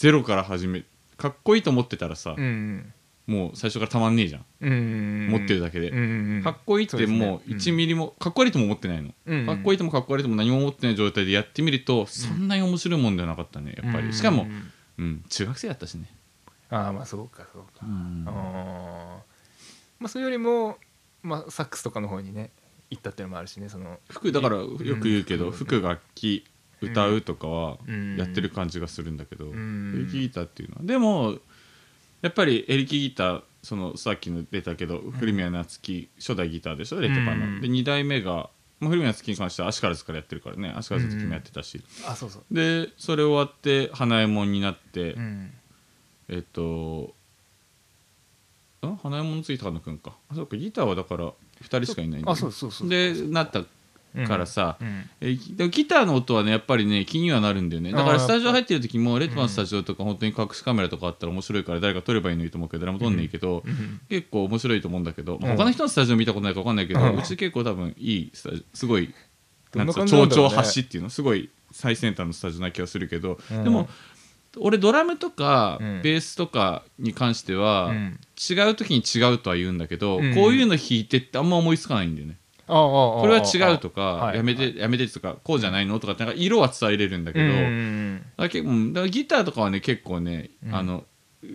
[0.00, 0.82] ゼロから始め
[1.18, 2.90] かっこいいと思ってたらさ、うん
[3.26, 7.72] もう最初からたまんねえじゃん、うん持ってるだけで、うんかっこいいってもうそうですね。
[7.74, 13.74] うん1ミリも、かっこ悪いとも思ってないの、うんかっこいいともかっこ悪いとも何も思ってない状態でやってみると、そんなに面白いもんではなかったね。
[13.76, 14.46] やっぱり、しかも、
[14.98, 16.10] うん、中学生やったしね、
[16.70, 18.24] ああまあそうかそうか、うん。
[18.26, 18.34] あー。
[20.00, 20.78] まあそれよりも、
[21.22, 22.48] まあ、サックスとかの方にね
[22.88, 23.98] 行ったっていうのもあるしねその。
[24.08, 25.52] 服だからよく言うけど、うん。
[25.52, 26.46] 服楽器
[26.80, 29.94] 歌うとかはうんやってる感じがするんだけど、ん。
[29.96, 30.82] エレキギターっていうのは。
[30.82, 31.38] でも
[32.22, 37.00] やっぱりエレキギターそのさっきの出たけど、古宮夏樹初代ギターでしょ？
[37.00, 38.48] レテパの、うんで2代目が、
[38.80, 40.72] まあ、古宮夏樹に関してはアシカラズからやってるからね。
[40.74, 42.54] アシカラズの時もやってたし、あそうそう。
[42.54, 45.52] でそれ終わって花右衛門になって、うん。
[46.28, 47.14] えっと
[48.86, 50.14] ん花右衛門の次高野くんか。
[50.30, 50.56] あそうか。
[50.56, 51.32] ギターはだから2
[51.64, 52.88] 人しかいないんだよあそうそうそう。
[52.88, 53.62] でなった
[54.26, 55.10] からさ、うん。
[55.20, 57.92] えでもギターの音はねやっぱりね気にはなるんだよね。
[57.92, 64.00] だからスタジオ入ってる時もレッドマンスタジオとか本当に隠しカメラとかあったら面白いから誰か撮ればいいのにと思うけど誰も撮んねえけど、うん。
[64.08, 69.12] 結構面白いと思うんだけど、まあうん他の人のスタジオ見たことないか分かんないけど、ううんち結構多分いいすごい
[69.74, 70.50] ななんつうの感じなんだろうね。
[70.50, 73.64] 丁々発しっていうのすごい最先端のスタジオな気がするけど、うん。
[73.64, 73.88] でも
[74.58, 76.02] 俺ドラムとかうん。
[76.02, 78.18] ベースとかに関しては、うん。
[78.36, 80.34] 違う時に違うとは言うんだけど、うん。
[80.34, 82.36] こういうの弾いてってあんま思いつかないんだよね。
[82.70, 88.48] これは違うとか、やめて、やめてとかこうじゃないのとかなんか色は伝えれるんだけど、うんだ
[89.02, 91.04] だギターとかはね結構ね、あの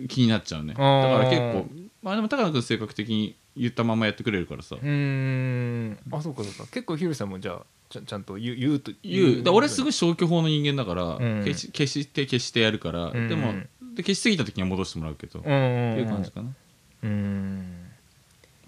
[0.08, 0.82] 気になっちゃうねだか
[1.22, 1.66] ら結構
[2.02, 11.04] まあでも高野君性格的に言ったままやってくれるからさ、うんあそうかそうか結構ヒルさんもじゃあちゃちゃんと言う言うと言うだ俺すごい消去法の人間だから、
[11.44, 13.54] 消し消して消してやるから、でも
[13.94, 16.50] で消しすぎた時には戻してもらうけど、っていう感じかな
[17.04, 17.75] うん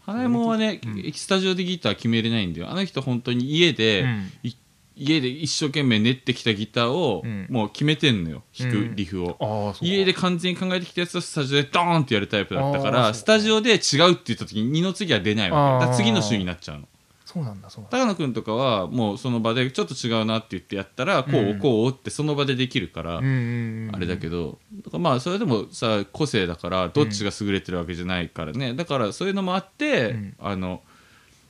[0.08, 1.12] 花江門はね、うん。
[1.12, 2.70] スタジオでギター決めれないんだよ。
[2.70, 4.30] あの人本当に家で、うん。
[4.42, 4.54] い
[4.96, 7.46] 家で一生懸命練ってきたギターを、うん。
[7.50, 8.42] もう決めてんのよ。
[8.58, 8.88] 弾うん。
[8.88, 9.78] くリフを、うか。
[9.84, 15.86] 家で完全に考えてきたやつをスタジオでドーンってやるタイプだったからスタジオで違うって言った時に二の次は出ないわけ。
[15.86, 16.88] だ次の週になっちゃうの
[17.28, 17.98] そうなんだそうなんだ。
[17.98, 21.58] 高野君とかはもうその場でちょっと違うなって言ってやったらこう、うん。
[21.58, 30.36] こうってその場でできるから、あれだけどだからまあそれでもさ個性だからどっちが優れてるわけじゃないからね、だからそういうのもあって、うん。
[30.38, 30.80] あの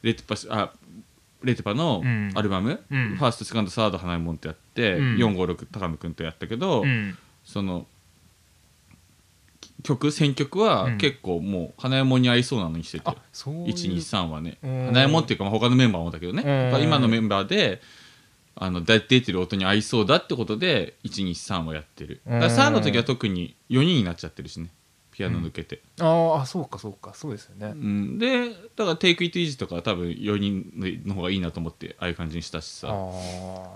[0.02, 0.72] レテパしあ
[1.44, 2.32] レテパのうん。
[2.34, 3.14] アルバム、うん。
[3.16, 5.16] ファーストセカンドサード花江門ってやって、うん。
[5.16, 7.16] 456高野君とやったけど、うん。
[7.44, 7.86] その
[9.82, 10.98] 曲選曲はうん。
[10.98, 13.74] 結構もう花江門に合いそうなのにしてて、ういう。
[13.74, 14.58] 123はね。
[14.62, 14.86] うん。
[14.86, 17.80] 花江門っていうかまあ他のメンバーもだけどね、今のメンバーで
[18.56, 22.20] あの出てる音に合いそうだってことで123はやってる。
[22.26, 24.70] だから3の時は特に4人になっちゃってるしね。
[25.12, 27.12] ピアノ抜けて、あーあそうかそうか。
[27.12, 27.72] そうですよね。
[27.74, 28.18] うん。
[28.18, 32.88] でだから「Take It Easy」とかは多分4人の方がいいなと思ってああいう感じにしたしあさ。
[32.90, 33.68] あ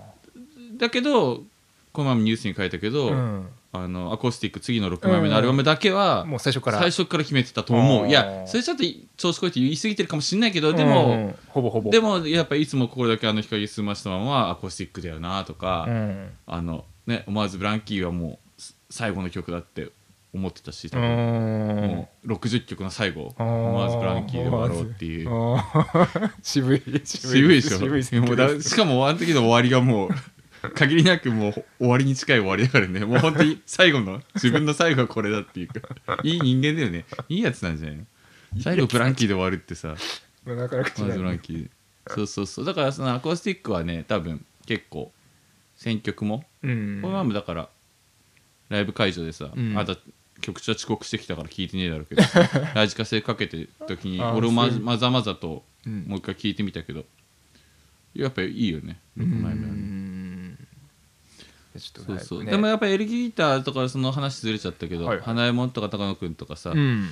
[0.77, 1.43] だけど
[1.91, 6.77] このままニュースに書いたけど、うんあのアコースティック次の6枚目のアルバムだけは、もう最初から。
[6.77, 8.07] 最初から決めてたと思う。
[8.07, 8.83] いやそれちょっと
[9.17, 11.35] 調子こいて言い過ぎてるかもしれないけどでも、うん。
[11.47, 11.89] ほぼほぼ。
[11.89, 16.29] でもやっぱいつもこれだけあの光澄ましたままアコースティックだよなとか、うん。
[16.45, 19.89] あのね思わずブランキーはもうす最後の曲だって
[20.35, 21.87] 思ってたし多う分、ん。
[21.87, 25.29] もう60曲の最後思わずブランキーで終わろうっていう。
[26.43, 27.61] 渋い 渋い。
[27.63, 28.61] でしょ。
[28.61, 30.09] しかもあの時の終わりがもう
[30.69, 33.01] 限りなくもう終わりに近い終わりだからね。
[33.05, 35.81] もう本当に最後の自分の最後はこれだっていうか。
[36.23, 37.05] いい人間だよね。
[37.29, 38.05] いいやつなんじゃないの？
[38.61, 39.95] 最後ブランキーで終わるってさ。
[40.45, 41.69] なかなか違まずブランうキー。
[42.07, 42.65] そうそうそう。
[42.65, 45.11] だからそのアコースティックはね多分結構
[45.75, 46.99] 選曲も、うん。
[47.01, 47.69] このままだから
[48.69, 49.77] ライブ会場でさ、うん。
[49.77, 49.97] あんた
[50.41, 52.23] 曲中遅刻してきたから聞いてねえだろうけど
[52.75, 56.03] ラジカセかけてる時にあ俺もまざまざとうん。
[56.07, 57.05] もう一回聞いてみたけど
[58.13, 58.99] やっぱりいいよね。
[59.17, 59.81] 6枚目はうね。
[59.81, 60.12] ん
[61.79, 65.25] ちょっとそうそう、でもやっぱエレキギターとかその話ずれちゃったけど、はいはい。
[65.25, 67.09] 花江門とか高野君とかさ、うん。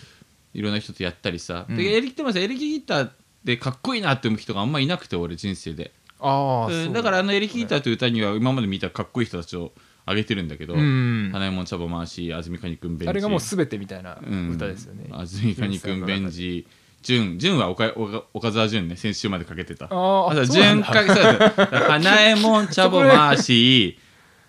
[0.53, 1.77] いろんな人とやったりさ、うん。
[1.77, 3.11] でエレキでもさエレキギターっ
[3.45, 5.91] てかっこいいなって思う人があんまいなくて俺人生で。
[6.19, 9.71] ああうんだからあのエレキギターという歌には今まで見たかっこいい人たちを
[10.05, 11.29] 挙げてるんだけど、うん。
[11.31, 13.09] 花江門茶葉回し安住かにくんベンジ。
[13.09, 14.51] あれがもう全てみたいなうん。
[14.51, 15.07] 歌ですよね。
[15.11, 16.67] 安住かにくんベンジ。
[17.01, 19.85] 潤潤は岡岡岡澤潤ね先週までかけてた。
[19.85, 21.49] あーあ潤かそうだ
[21.87, 23.97] 花江門茶葉回し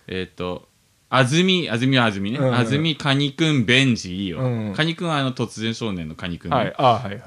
[0.07, 0.69] えっと
[1.13, 2.47] 安住安住は安住ね、うん。
[2.47, 4.75] うん安住かにくんベンジいいよ、うん。
[4.75, 6.75] かにくんはあの突然少年のかにくんね、はい。
[6.79, 7.21] あーはいはい。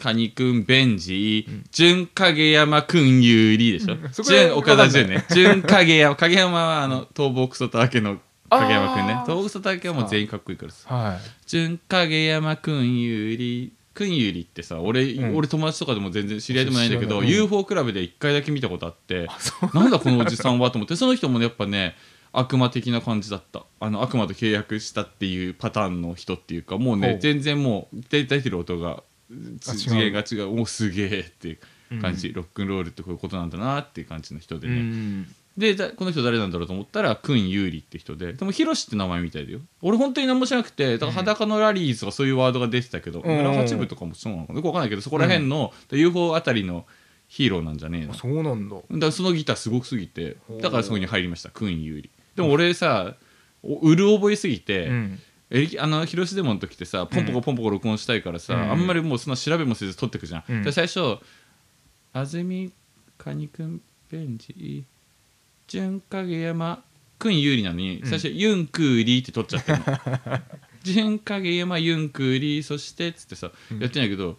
[0.00, 3.96] カニくん、ベンジ、純影山くん有利でしょ。
[4.12, 5.24] そこで純岡田純ね。
[5.30, 8.18] 純影山、影山はあの、東北クソタケの
[8.50, 9.14] 影山くんね。
[9.24, 10.94] 東北クソタケはもう全員かっこいいからさ。
[10.94, 11.18] はい。
[11.46, 15.36] 純影山くん有利、クンユリってさ俺,、うん。
[15.36, 19.26] 俺友達とかでも全然知り合いでもないんだけど、UFO クラブで1回だけ見たことあって
[19.74, 20.94] なんだこのおじさんはと思って。
[20.94, 21.96] その人もねやっぱね
[22.34, 23.64] 悪魔的な感じだった。
[23.80, 27.00] あの悪魔と契約したっていうパターンの人っていうかもうほう。
[27.00, 29.58] ね全然もう出てる音があ違う。
[29.58, 30.54] 次元が違う。
[30.54, 38.32] もうすげえっていう感じ、ロックンロールってこういうことなんだなっていう感じの人でうね、んでだこの人誰なんだろうと思ったらクンユーリって人で。
[38.32, 39.60] でもヒロシって名前みたいだよ。
[39.82, 43.36] 俺本当に何もしなくてだから裸のラリーズとかそういうワードが出てたけど、うん。
[43.36, 44.56] 村八部とかもそうなのかな。
[44.56, 46.86] よくわかんないけどそこら辺の、UFO あたりの
[47.28, 48.08] ヒーローなんじゃねえの。
[48.08, 48.76] だかそうなんだ。
[48.90, 51.50] らそのギターすごくすぎてだからそこに入りました。
[51.50, 53.14] クンユーリでも俺さ
[53.62, 55.20] おうる覚えすぎて、うん。
[55.50, 58.70] エあの広瀬デモの時ってさポンポコポンポコ録音したいからさ、うん。
[58.72, 60.62] あんまりもうそんな調べもせず撮ってくじゃん、うん。
[60.62, 61.18] で最初
[62.12, 62.72] 「安住
[63.16, 64.84] カニくんペンジ
[65.66, 66.82] 純影山
[67.18, 68.08] くん有利なのに、うん。
[68.08, 69.84] 最初「ユンクーリー」って撮っちゃってるの。
[70.82, 73.78] 純影山ユンクーリーそしてっつってさ、うん。
[73.78, 74.38] やってんだけど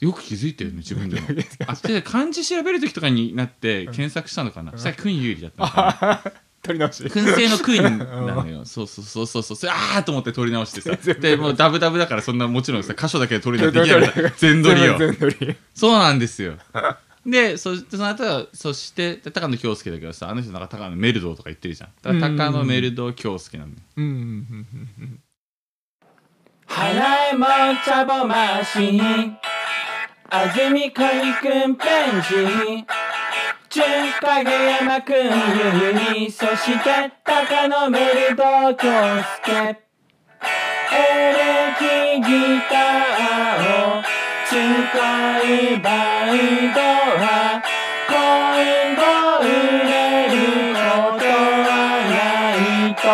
[0.00, 1.26] よく気づいてるね自分でも。
[1.66, 8.64] あで漢字調べる時とかになって検索したのかな、そしたらくん有利だったのかな 取り直し燻製のクイーンなのよ。
[8.66, 9.70] そうそうそうそうそう。
[9.70, 10.96] あーと思って撮り直してさ。
[11.14, 14.98] で、もうダブダブだからそんなもちろんさ、箇所だけで撮り直してできないから 全撮りよ。
[14.98, 16.54] 全撮りそうなんですよ。
[17.26, 21.90] で、そその後は、そして、で高野京介だけどさ、あの人なんか高野メルドーとか言ってるじゃん。
[22.02, 23.76] だから高野メルドー京介なのよ。
[23.96, 24.66] うんうんうん
[25.00, 25.20] うん
[26.70, 27.46] 花いも
[27.82, 29.00] ちゃぼましに
[30.28, 32.84] 安住かにくんペンジ
[33.70, 34.50] 中影
[34.80, 35.20] 山くんゆ
[35.84, 37.98] ゆりそして高野メ
[38.30, 38.42] ルド
[38.74, 38.88] 京
[39.44, 39.76] 介
[40.90, 40.96] エ
[41.34, 41.84] レキ
[42.18, 42.26] ギ
[42.70, 43.60] ター
[43.98, 44.02] を
[44.46, 44.56] 使
[45.44, 45.88] いバ
[46.32, 47.62] ンドは
[48.08, 48.16] 今
[48.96, 49.02] 後
[49.44, 49.46] 売
[49.84, 49.92] れ
[50.32, 50.80] るこ
[51.18, 51.68] とは
[52.08, 52.16] な
[52.56, 53.04] いと。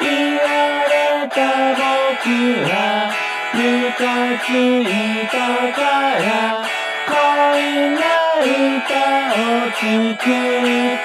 [0.00, 0.42] 言わ
[0.90, 0.90] れ
[1.28, 1.38] た
[1.78, 2.26] 僕
[2.68, 2.72] は
[3.54, 3.56] ム
[3.96, 4.02] カ
[4.44, 4.82] つい
[5.28, 5.32] た
[5.72, 5.80] か
[6.18, 6.61] ら。
[9.82, 9.98] 作っ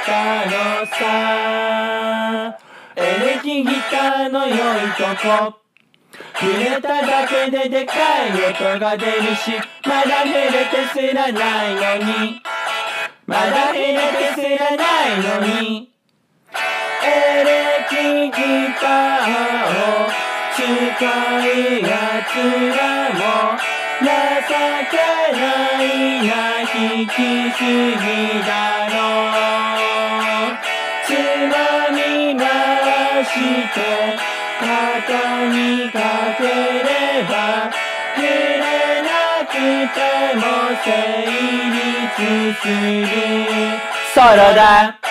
[0.05, 2.57] たのさ。
[2.95, 2.99] エ
[3.35, 4.57] レキギターの良い
[4.95, 5.57] とこ。
[6.39, 7.93] 触れただけででか
[8.27, 9.51] い音が出るし
[9.83, 12.41] まだ触れてすらないのに。
[13.25, 15.91] まだ触れてすらないのに。
[17.03, 17.95] エレキ
[18.29, 18.35] ギ
[18.79, 19.27] ター
[19.73, 20.07] を
[20.53, 21.07] 使う
[21.81, 21.89] や
[22.29, 24.53] つらも情け
[25.33, 25.41] な
[25.81, 25.83] い
[26.27, 26.31] な
[26.62, 27.12] 引き
[27.51, 28.05] すぎ
[28.45, 28.49] だ
[28.93, 28.95] ろ
[30.51, 30.53] う。
[31.03, 31.10] つ
[31.49, 31.53] ま
[31.89, 31.97] み
[32.38, 32.45] 回
[33.25, 33.27] し
[33.73, 33.75] て
[34.60, 34.65] 肩
[35.49, 35.57] に
[35.89, 35.97] か
[36.38, 36.88] けれ
[37.23, 37.33] ば
[38.15, 38.62] 触れ
[39.01, 39.10] な
[39.47, 39.51] く
[39.95, 39.97] て
[40.36, 40.41] も
[40.83, 40.88] 成
[41.73, 41.81] 立
[42.62, 43.10] する。
[44.13, 45.06] ソロだ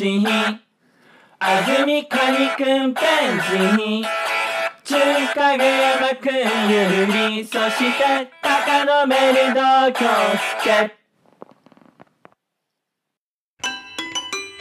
[0.00, 0.26] ぼましに
[1.38, 4.04] 安住かにくんペンジに
[4.84, 4.96] 中
[5.34, 6.32] 影山くん
[6.70, 7.44] ゆり。
[7.44, 9.60] そして高野メルド
[9.92, 10.06] 京
[10.62, 10.96] 介。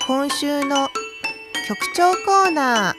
[0.05, 0.87] 今週の
[1.67, 2.95] 局長コーナー。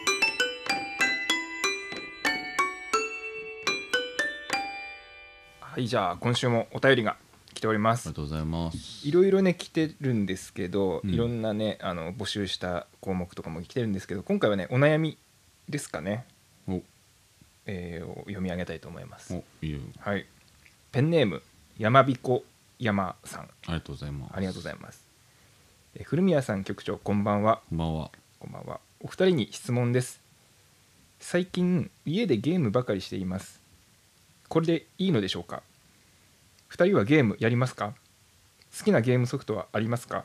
[5.61, 7.17] はいじゃあ今週もお便りが
[7.61, 8.07] 来ております。
[8.07, 9.07] ありがとうございます。
[9.07, 11.11] いろいろね来てるんですけど、うん。
[11.11, 15.19] いろんなねあの募集した項目とかも来てるんですけど今回はねお悩み
[15.69, 16.25] ですかね、
[16.67, 16.81] お。
[17.67, 19.35] えーを読み上げたいと思います。
[19.35, 19.81] おいいよ。
[19.99, 20.25] はい。
[20.91, 21.43] ペンネーム
[21.79, 22.43] 山彦
[22.79, 23.43] 山さん。
[23.43, 24.33] ありがとうございます。
[24.35, 25.05] ありがとうございます。
[25.97, 27.61] えー古宮さん局長こんばんは。
[27.69, 28.11] こんばんは。
[28.39, 28.81] こんばんは。
[29.01, 30.23] お二人に質問です。
[31.19, 33.61] 最近家でゲームばかりしています。
[34.49, 35.63] これでいいのでしょうか？
[36.71, 37.95] 二人はゲームやりますか？
[38.79, 40.25] 好きなゲームソフトはありますか？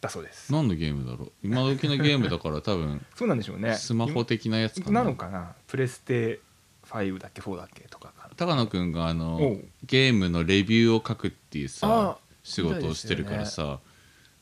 [0.00, 0.52] だそうです。
[0.52, 1.32] 何のゲームだろう？
[1.42, 3.76] 今時のゲームだから多分 そうなんでしょうね。
[3.76, 5.04] スマホ的なやつかな。
[5.04, 5.54] なのかな？
[5.68, 6.40] プレステ
[6.88, 7.82] 5だっけ？4だっけ？
[7.88, 9.64] とかか高野くんがあおのう。
[9.86, 13.78] ゲームのレビューを書くっていうあさ仕事をしてるからさ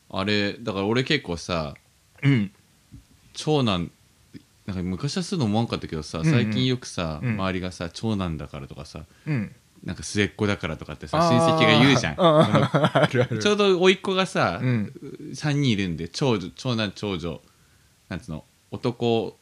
[0.09, 1.75] あれだから俺結構さ
[2.23, 2.51] うん。
[3.33, 3.91] 長男
[4.65, 7.33] なんか昔はするの思わんかったけどさ最近よくさ、うん。
[7.35, 9.53] 周りがさ長男だからとかさうん
[9.83, 12.15] なんか末っ子だからとかってさ親戚が言うじゃん。
[13.39, 14.93] ちょうど甥っ子がさ、うん。
[15.33, 17.41] 3人いるんで長女長男長女
[18.09, 19.37] なんつうの男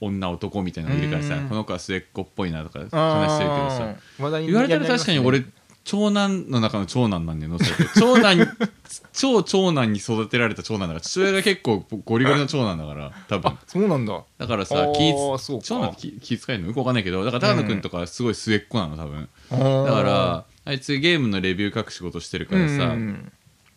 [0.00, 1.48] 女男みたいなのがいるからさうん。
[1.48, 5.44] この子は末っ子っぽいなとか話あしてるけどさ言われたら確かに俺
[5.88, 8.44] 長男の中の長男なんだよ野瀬って長男に
[9.14, 13.52] 超長男に育てられた長男だから父親が結構ゴリゴリの長男だから多分。
[13.52, 14.22] あそうなんだ。
[14.36, 15.14] だからあさ気
[15.62, 19.30] 長男って気気遣いのよくわかんないけどだから高野君とかすごい末っ子なの多分。
[19.50, 22.94] だだからあいつゲームのレビュー書く仕事してるからさ、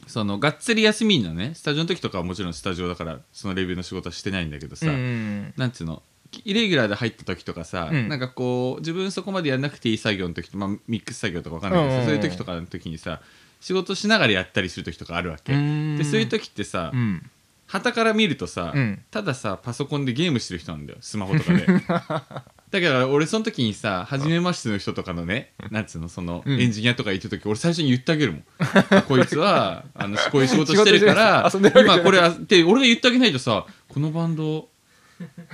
[0.05, 1.53] そのがっつり休みのね。
[1.55, 6.03] スタジオの時とかはもちろんスタジオだからそのレビューの仕事はしてないんだけどさ、なんつうの
[6.45, 8.07] イレギュラーで入った時とかさ、うん。
[8.07, 13.21] なんかこう自分そこまでやんなくていい作業の時と、まあ、ミックス作業とかわかんないけどさ、うんそういう時とかの時にさ
[13.59, 17.29] 仕事しながらやったりする時とかあるわけ、でそういう時ってさうん。
[17.71, 19.01] 旗から見るとさ、うん。
[19.11, 20.99] たださパソコンでゲームしてる人なんだよ。
[20.99, 21.65] スマホとかで。
[22.71, 26.59] だけど俺その時にさ初めましての人とかのねなんつうのその、うん。
[26.59, 28.43] エンジニアとか言った時俺最初に言ってあげるもん。
[29.07, 34.70] こいつはあのこういう仕事してるから今これはって俺が言ってあげないとさこのバンド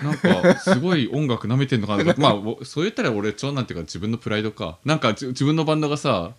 [0.04, 4.78] なんかすごい音楽なめてんのかなとかまあそう言ったら俺長男っていうか自分のプライドか。
[4.86, 6.32] なんか自分のバンドがさ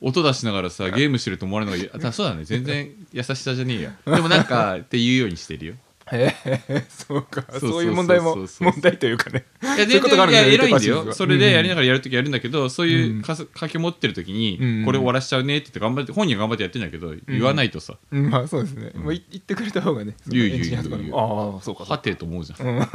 [0.00, 2.44] 音出しながらさゲームしてると思われるのがそうだね。
[2.44, 3.92] 全然優しさじゃねえや。
[4.04, 5.74] でもなんかって言うようにしてるよ。
[6.14, 6.34] へ
[6.68, 9.44] えそうかそういう問題も問題というかね。
[9.62, 11.12] いやそういうことがあるんだよいや偉いんだよ。
[11.12, 17.98] それでやりながらやるときやるんだけど、そういうかす書き持ってる時に、うんこれ終わらしちゃうねって言って頑張って本人は頑張ってやってんだけど、言わないとさ。
[18.10, 18.92] うんまあそうですね。
[18.94, 21.54] まあい言ってくれた方がね言う言うエンジニアとかで言うも。
[21.54, 22.80] ああそうかはてと思うじゃん、うん。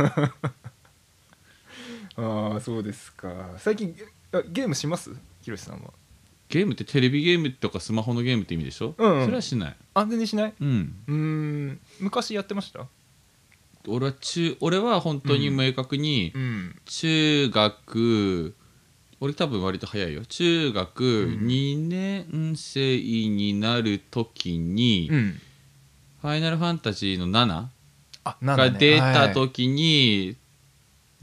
[2.18, 3.52] ああそうですか。
[3.58, 3.96] 最近
[4.32, 5.12] あゲームします？
[5.42, 5.94] ひろしさんは。
[6.50, 12.88] ゲームってテレビゲームとかスマホのゲームって意味でしょ、うんうんそれはしないあ全然しないうんうーん昔やってました
[13.88, 16.76] 俺は中俺は本当に明確にん。
[16.86, 18.56] 中学、
[19.22, 20.26] 俺多分割と早いよ。
[20.26, 25.42] 中学2年生になる時に、うん。
[26.22, 27.68] ファイナルファンタジーの7
[28.26, 30.36] あなんが出たはい時に、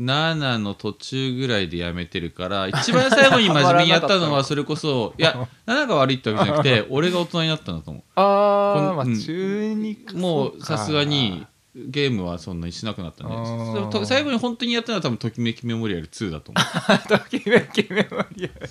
[0.01, 8.89] 7の途中ぐらいでやめてるから一番最後に真面目にやったのは それこそいや7が悪いってわけじゃなくて俺が大人になったんだと思 あこん。
[8.91, 10.13] あまあうん中二か。
[10.15, 11.47] うもそうかさすがに
[11.77, 14.07] ゲームはそんなにしなくなったね。
[14.07, 16.99] 最後に本当にやったのは多分「ときめきメモリアル2」だと思う。
[17.09, 18.71] ときめきメモリアル。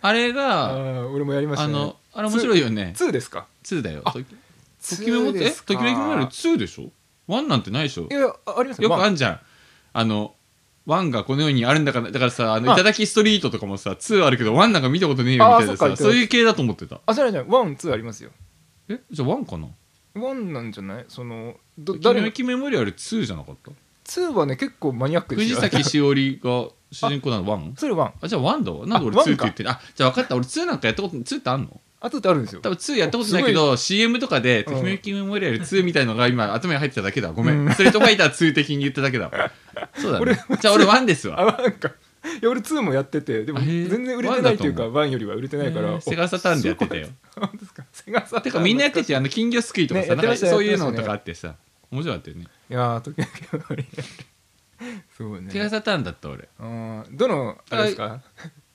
[0.00, 1.74] あれあがー俺もやりましたね。
[1.74, 2.94] あのあれ面白いよね。
[2.96, 4.02] 2ですか？2だよ。
[4.04, 6.90] あときときメモっときめきメモリアル2でしょ
[7.28, 8.08] ？1なんてないでしょ？
[8.10, 8.88] いやあありますよ。
[8.88, 9.40] くあんんじゃん。
[9.92, 10.34] あの
[10.86, 12.74] ワンがこの世にあるんだからだからさあのあ。
[12.74, 17.00] いただきストリートとかもさ2あるけどワンなんか見たことねえよみたいなさそういう系だと思ってた。
[17.06, 18.30] あじゃないじゃないワンツーありますよ。
[18.88, 19.00] え？
[19.10, 19.68] じゃあワンかな？
[20.14, 21.04] ワンなんじゃない？
[21.08, 22.30] そのど誰の？
[22.46, 23.70] メモリアル2じゃなかった？
[24.04, 25.60] ツーはね結構マニアックです藤よ。
[25.60, 27.50] 崎しおりが主人公なの？
[27.50, 27.74] ワン？
[27.78, 28.12] それワン。
[28.20, 28.86] あじゃあワンだわ。
[28.86, 29.62] なんで俺2あって言って？
[29.62, 30.36] んのあじゃあ分かった。
[30.36, 31.80] 俺2なんかやったこと2ってあんの？
[32.00, 32.60] あとってあるんですよ。
[32.60, 37.32] 多分2やったことないけど CM とかで「ときめきメモリアル2」みたいのが今頭に入ってただけだ。
[37.32, 39.30] ごめん、ストリートファイター2的に言っただけだ。
[39.30, 39.50] わ
[39.96, 40.38] そうだね。
[40.60, 41.40] じゃあ俺1ですわ。
[41.40, 41.88] あワンか。
[41.88, 45.88] いや俺2もやっててでもあへー全然売れてないっていうかワンだとワンよりは売れてないから。
[45.92, 47.08] えーセガサターンでやってたよ。
[47.38, 47.40] お
[48.04, 51.54] そういうこと本当ですかセガサターンてかみんなやっててあの金魚すくいとかさ、なんかねそういうのとかあってさ。
[51.90, 52.46] 面白かったよね。
[52.70, 54.04] いやーときめきメモリアル
[55.16, 55.50] そうね。
[55.50, 56.48] セガサターンだった俺。
[56.58, 58.20] あーどのあれですか？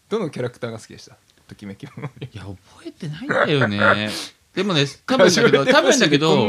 [0.08, 1.18] どのキャラクターが好きでした？
[1.48, 1.88] ときめきい
[2.34, 4.10] や覚えてないんだよね。
[4.56, 6.48] でもね多分だけど多分だけど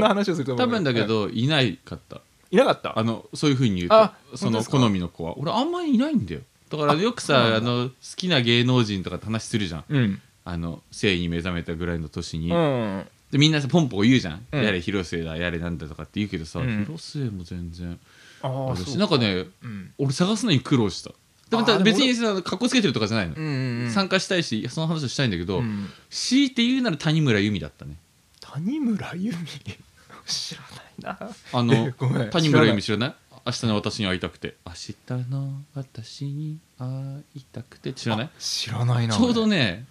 [0.57, 1.47] 多分だけどい。
[1.49, 2.21] ないかった。
[2.51, 2.99] いなかった？
[2.99, 5.37] あのそういうふうに言うあとその好みの子は。
[5.39, 6.41] 俺あんまりいないんだよ。
[6.71, 9.85] だからよくさあの好きな芸能人とかって話するじゃん。
[9.89, 13.07] うんあの性に目覚めたぐらいの年に、うん。
[13.31, 14.63] でみんなさポンポコ言うじゃん、うん。
[14.65, 16.85] やれ広末だやれなんだとかって言うけどさ、うん。
[16.85, 17.99] 広末も全然。
[18.43, 19.93] ああるしなんかねうん。
[19.99, 21.11] 俺探すのに苦労した。
[21.51, 23.91] でもあーでも別にさ格好つけてるとかじゃないの、うんうんうん。
[23.91, 25.89] 参加したいしその話をしたいんだけど、うん。
[26.11, 27.95] 強いて言うなら谷村由美だったね。
[28.41, 29.79] 谷村由美？
[30.27, 30.61] 知ら
[31.07, 31.31] ないな。
[31.53, 32.31] あの ごめん。
[32.31, 33.15] 谷村由美知らない。
[33.47, 34.57] 明日の私に会いたくて。
[34.67, 34.95] 明日
[35.31, 36.87] の私に会
[37.35, 37.93] いたくて。
[37.93, 38.31] 知らない？
[38.39, 39.87] 知らないなちょうどねね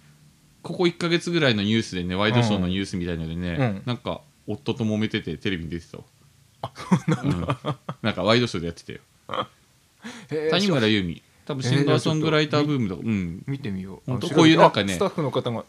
[0.62, 3.82] ここ1か月ぐらいのニュースでねワイドショーのニュースみたいのでね、うん。
[3.86, 6.04] なんか夫と揉めててテレビに出てたわ。
[7.22, 7.46] うん
[8.02, 9.00] なんかワイドショーでやってたよ。
[10.50, 11.22] 谷村由美。
[11.46, 14.10] 多分シンガーソングライターブームとか、うん、見てみよう。
[14.10, 14.54] ほんとあ調べてこうい。
[14.54, 15.64] うなんかねあスタッフの方が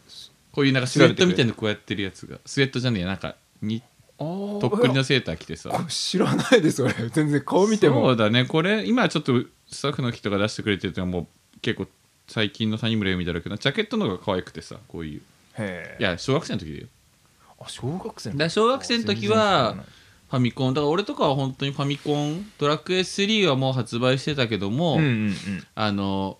[0.52, 3.82] こういうなんかスウェットみたいなのこうやってるやつがスウェットじゃねえなんかに
[4.18, 5.70] ととっくりのセーター着てさ。
[5.88, 6.94] 知らないです俺。
[7.08, 8.44] 全然顔見てそもうだね。
[8.44, 9.32] これ今ちょっと
[9.70, 11.26] スタッフの人が出してくれてるのはもう
[11.60, 11.88] 結構
[12.32, 15.20] 最近の谷村由美だろうけどジャケットの方が可愛くてさこういう。
[15.58, 16.00] へえ。
[16.00, 16.86] いや小学生の時だよ。
[17.60, 19.76] あ小学生だから小学生の時は
[20.30, 20.72] ファミコン。
[20.72, 25.34] だから俺とかは本当にファミコンドラクエ3はもう発売してたけども、うんうんうん。
[25.74, 26.38] あの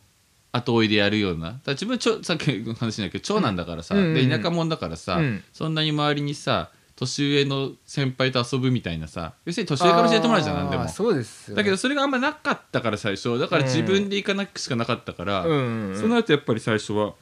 [0.50, 1.48] 後追いでやるような。
[1.48, 4.14] だから自分ちょさっきの話だけど長男だからさ、うんうん。
[4.14, 5.44] で田舎者だからさ、うん。
[5.52, 6.70] そんなに周りにさ
[7.02, 10.88] 年上の先輩と遊ぶみたいなさ要するに年上から教えてもらうじゃんなんでも。
[10.88, 11.62] そうですよね。
[11.62, 13.38] だけどそれがあんまなかったから最初。
[13.38, 15.96] だから自分で行かなくしかなかったから、うん。
[16.00, 17.14] その後やっぱり最初は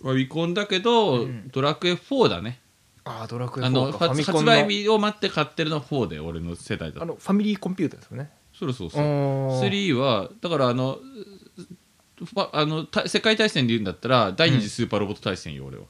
[0.00, 1.48] ファミコンだけど、うん。
[1.48, 2.60] ドラクエ4だね。
[3.04, 8.30] ああドラクエ4あの発売日を待って買ってるの4で俺の世代だあのファミリーコンピューターですよね。
[8.52, 9.68] そうそうそうおー。
[9.70, 10.98] 3はだからあの
[12.52, 15.84] あのた世界大戦で言うんだったら第二次スーパーロボット大戦よ俺は、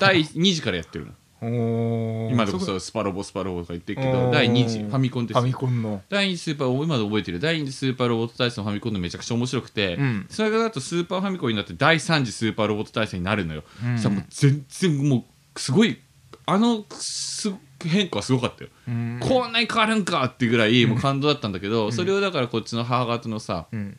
[0.00, 1.12] 第2次からやってるの
[1.42, 6.02] 今でこそスパロボスパロボとか言ってるけど第2次ファミコンですファミコンの。
[6.08, 7.40] 第2次スーパー今で覚えてる。
[7.40, 10.26] 第2次スーパーロボット大戦のファミコンのめちゃくちゃ面白くて、うん。
[10.30, 13.96] それがだとスーパーファミコンになって第3次スーパーロボット大戦になるのよ、うん。
[13.96, 15.26] そしたらもう全然も
[15.56, 15.98] うすごい
[16.46, 17.52] あのす
[17.84, 19.20] 変化はすごかったよ、うん。
[19.20, 23.96] こんなに変わるんかっていうぐらいもう感動だったんだけど、それをだからこっちの母方のさうん。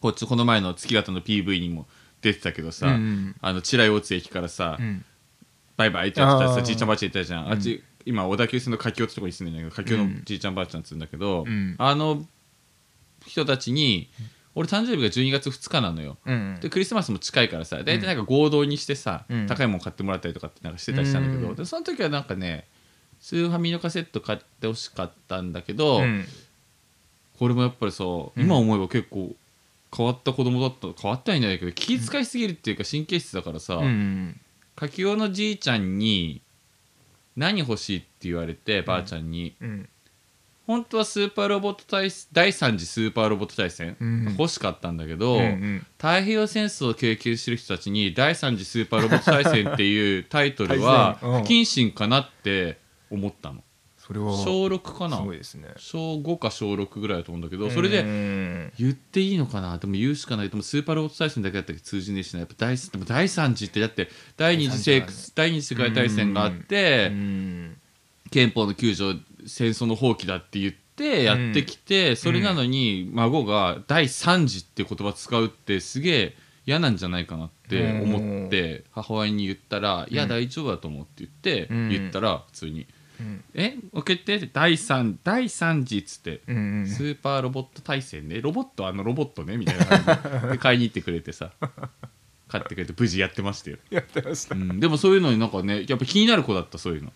[0.00, 1.86] こっちこの前の月形の PV にも
[2.22, 5.04] 出てたけどさ、うんあの白井大津駅からさ、うん
[5.80, 9.64] バイバイってやってたじいちゃんばあちゃんいたじゃん、あっち今小田急線の柿生ってとこに住んでん。
[9.64, 11.74] だけど柿生のじいちゃんばあちゃんっつうんだけど、うん。
[11.78, 12.22] あの
[13.26, 14.08] 人たちに
[14.54, 16.18] 俺誕生日が12月2日なのよ。
[16.26, 19.46] うんでクリスマスも近いからさ大体なんか合同にしてさ、うん。
[19.46, 22.66] 高いもん買ってもらったりとかってなんかしてたりしたんだけど、うんでその時はなんかね
[23.20, 26.24] スーファミのカセット買ってほしかったんだけど、うん。
[27.38, 28.04] これもやっぱりさ、
[28.36, 29.34] 今思えば結構
[29.96, 34.40] 変わった子供だった変わったんじゃないけど気遣いすぎるっていうか神経質だからさ、うん
[34.80, 36.40] 柿雄のじいちゃんに
[37.36, 39.88] 何欲しいって言われてばあちゃんに、うん。
[40.66, 44.36] 本当はスーパーロボット対第3次スーパーロボット対戦、うん。
[44.38, 45.86] 欲しかったんだけど、うんうん。
[45.98, 52.78] 太平洋戦争を経験してる人たちに第3次スーパーロボット対戦っていうタイトルは不謹慎かなって
[53.10, 53.62] 思ったの
[54.10, 55.18] それは小6かな？
[55.18, 55.68] すごいですね。
[55.76, 59.78] 小5か小6ぐらいだと思うんだけどそれでで言っていいのかな？
[59.78, 60.48] でも言うしかない。
[60.48, 65.06] でもスーパーロボット対戦だけだったら通じねえしなやっぱ第でも第3次ってだって第二次世
[65.36, 67.12] 第二次世界大戦があって
[68.32, 69.14] 憲法の9条
[69.46, 76.36] 戦争の放棄だって言ってやってきて、それなのに孫が第3次って言葉使うってすげえ
[76.66, 81.88] 嫌なんじゃないかなって思って母親に言ったら「いや大丈夫だと思う」って言ってうん。
[81.90, 82.88] 言ったら普通に
[83.20, 83.76] うん「え？
[83.92, 86.86] オッケーって第3第3次」っつってうんうん。
[86.86, 88.40] スーパーロボット対戦ね。
[88.40, 90.58] ロボットあのロボットねみたいな感じで。
[90.58, 91.52] 買いに行ってくれてさ
[92.48, 94.56] 買ってくれて無事やってましたよ、やってました。
[94.56, 97.12] うん、でもそういうのになんかねやっぱ気になる子だったそういうの。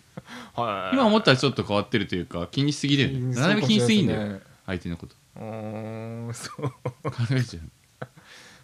[0.55, 0.95] はい。
[0.95, 3.15] 今思ったらちょっと変わってるというか気にしすぎだよね。
[3.19, 5.15] うん何でも気にしすぎんだよそうかもしれないですね相手のこと。
[5.35, 6.69] うーんそう。
[7.11, 7.63] 考えちゃう。
[7.63, 7.71] うん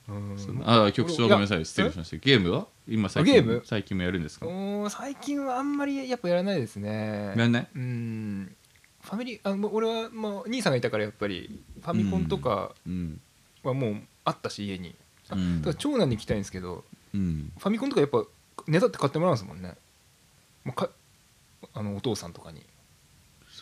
[0.08, 1.66] あ局長ごめんなさい。
[1.66, 2.18] 失礼しました。
[2.18, 2.68] ゲームは？
[2.88, 3.62] 今最近ゲーム？
[3.66, 4.46] 最近もやるんですか？
[4.90, 7.34] 最近はあんまりやっぱやらないですね。
[7.38, 7.68] やんない？
[7.76, 8.56] うん。
[9.02, 13.22] ファミリーあ俺はまあ兄さんがいたからやっぱりファミコンとかうん
[13.64, 13.96] はもう
[14.26, 14.96] あったし家に。
[15.30, 15.62] あうん。
[15.62, 16.84] ただ長男に聞きたいんですけど
[17.14, 17.52] うん。
[17.58, 18.24] ファミコンとかやっぱ
[18.68, 19.76] ネタって買ってもらうんですもんね。
[20.64, 20.90] もうか
[21.74, 22.66] あのお父さんとかに。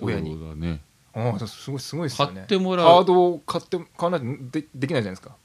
[0.01, 0.35] 親に。
[0.37, 0.81] そうだね。
[1.13, 2.33] ああすごいすごいですよね。
[2.35, 2.85] 買ってもらう。
[2.87, 5.35] ハードを買って買わないとでできないじゃないですか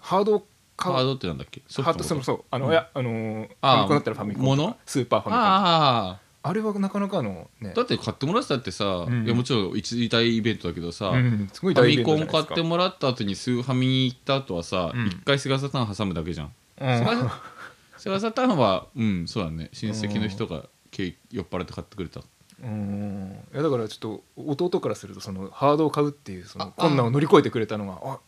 [0.00, 0.46] ハードを
[0.76, 1.62] 買うハードってなんだっけ？
[1.68, 2.44] ソハーそうそう。
[2.50, 5.42] あの、いやあのーフあーァミコンだったらファミコンスーパーファミコン。
[5.42, 7.72] あああれはなかなかのね。
[7.74, 9.24] だって買ってもらってたってさ、ん。
[9.26, 15.06] いやもちろん一大イベントだけどさ、うん、すごいファ大イベントミコン買ってもらった後にスーファミに行った後はさうん。
[15.08, 16.98] 一、回セガサターン挟むだけじゃん、うん。
[16.98, 17.40] セガ
[17.98, 19.68] セガサターンはうんそうだね。
[19.72, 22.20] 親戚の人がけ酔っ払って買ってくれた。
[22.62, 23.36] うん。
[23.52, 28.18] いやだからちょっと弟からするとそのハードを買うっていうそのあ困難を乗り越えてくれたのがあ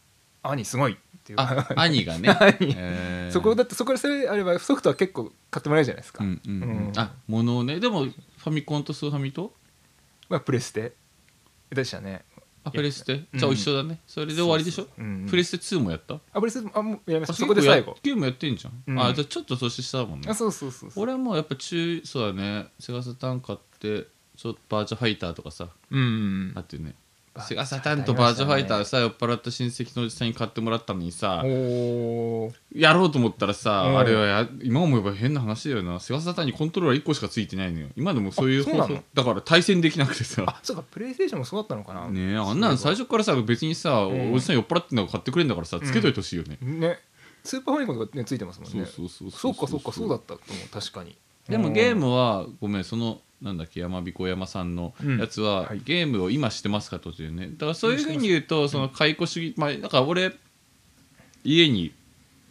[0.42, 2.30] 兄すごいっていうあ兄がね。
[2.60, 3.32] 兄えー。
[3.32, 6.88] そこだってそこでそれあればソフトは結構買ってもらえるじゃないですか、うんうんうん。
[6.88, 6.92] うん。
[6.96, 7.78] あものをね。
[7.80, 9.52] でもファミコンとスーファミと？
[10.28, 10.94] まあ、プレステ
[11.70, 12.24] でしたね。
[12.62, 13.26] あプレステ？
[13.32, 13.38] うん。
[13.38, 14.00] じゃあ一緒だね。
[14.06, 14.82] それで終わりでしょ？
[14.84, 15.08] そうそうう。
[15.08, 16.14] んプレステ2もやった？
[16.14, 17.96] あプレステあもうやりましたあそこで最後。
[18.02, 19.00] ゲームやってんじゃん、うん。
[19.02, 20.28] あじゃあちょっと年下だもんね。
[20.30, 22.68] あそうそうそう俺はもうやっぱ中そうだね。
[22.78, 25.68] セガサターン買ってちょっとバーチャファイターとかさ。
[25.90, 26.52] うんうん。
[26.54, 26.94] あってね
[27.40, 31.44] セガサターンとバーチャファイターさ酔っ払った親戚のおじさんに買ってもらったのにさ
[32.72, 33.98] やろうと思ったらさ、うん。
[33.98, 36.00] あれはや今思えば変な話だよな。
[36.00, 37.88] セガサターンにコントローラー1個しかついてないのよ。
[37.96, 38.64] 今でもそういう
[39.14, 40.44] だから対戦できなくてさ。
[40.46, 42.08] あそうかプレイステーションもそうだったのかな。
[42.08, 44.32] ねえあんなの最初からさ別にさ、ん。
[44.32, 45.48] おじさん酔っ払ってんだから買ってくれん。
[45.48, 46.98] だからさつけといてほしいよね、ね。
[47.42, 48.86] スーパーファミコンとかねついてますもんね。
[48.86, 51.16] そうそうそうそうかそうかそうだったと思う確かに。
[51.48, 55.80] でもゲームはごめんそのなんだっけ山彦山さんのやつは、うんはい。
[55.84, 57.48] ゲームを今してますかというね。
[57.52, 60.32] だからそういうふうに言うとその解雇主義まあだから俺
[61.44, 61.92] 家に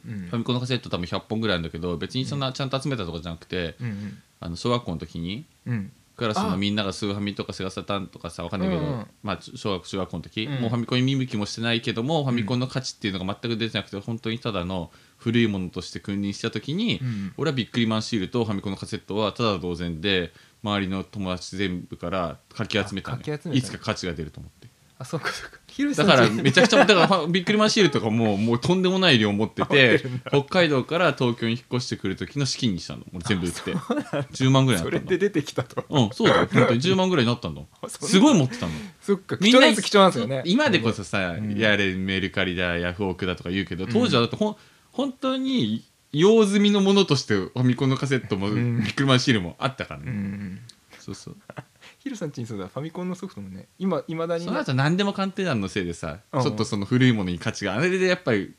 [0.08, 0.20] うん。
[0.30, 5.74] ファミコンのカセット多分100本ぐらいあるんだけど別にそんなちゃんと集めたとかじゃなくて、うんあの小学校の時にうん。
[5.74, 6.58] うんクラスのあ。
[6.58, 10.62] みんながスーファミとかセガサターンとかさわかんないけど、うんうんまあ小学中学校の時、うん。
[10.62, 17.34] もうファミコンに見向きもしてないけども、ファミコンの価値っていうのが全く出てなくて本当にただの古いものとして君臨した時に、うん。
[17.38, 20.34] 俺はビックリマンシールとファミコンのカセットはただ同然で
[20.64, 23.24] 周りの友達全部からかき集めたのよ。
[23.24, 24.68] あかき集めたいつか価値が出ると思って。
[24.98, 25.60] あそうかそうか。
[25.96, 33.00] だからめちゃくちゃだからビックリマンシールとかももうとんでもない量持ってて 北海道から東京に引っ越してくる時の資金にしたの。
[33.12, 33.74] もう全部売って。
[33.74, 35.86] 10万ぐらいにそなったんだれで出てきたと。
[35.88, 36.50] うんそうだよ。
[36.52, 38.74] 本当に10万ぐらいになったんだ そんなすごい持ってたの。
[39.02, 40.42] そっかみんな貴重なやつ貴重なんですよね。
[40.46, 41.58] 今でこそさ、うん。
[41.58, 44.56] やれメルカリだヤフオクだとか言うけど当時はだってほん
[44.92, 48.80] 本当に用済みのものとしてファミコンのカセットもビん。
[48.80, 50.60] ックリマンシールもあったからうね、ん。
[51.00, 51.38] そうそう。
[52.00, 52.68] ヒロさんちにそうだ。
[52.68, 54.48] ファミコンのソフトもね今いまだにね。
[54.48, 56.42] その後何でも鑑定団のせいでさ、うん。
[56.42, 58.54] ちょっとその古いものに価値があれでやっぱり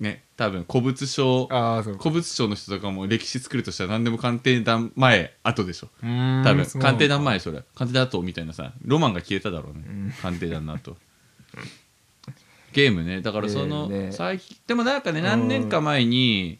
[0.00, 1.46] ね多分古物商
[1.98, 5.88] 古物商の人とかも歴史作るとしたら何でも鑑定団前後でしょ。
[6.00, 7.62] 多分鑑定団前それ。
[7.74, 10.14] 鑑定団後みたいなさロマンが消えただろうね、うん。
[10.22, 10.96] 鑑定団の後
[12.72, 13.20] ゲームね。
[13.20, 14.12] だからその、えーね。
[14.12, 16.58] 最近でもなんかね何年か前に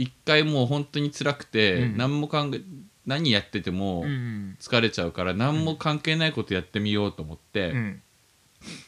[0.00, 1.96] 一回もう本当に辛くて、うん。
[1.96, 2.60] 何も考え
[3.06, 8.02] 何やっててもうん疲れちゃうから何も関係ないことやってみようと思って、うん。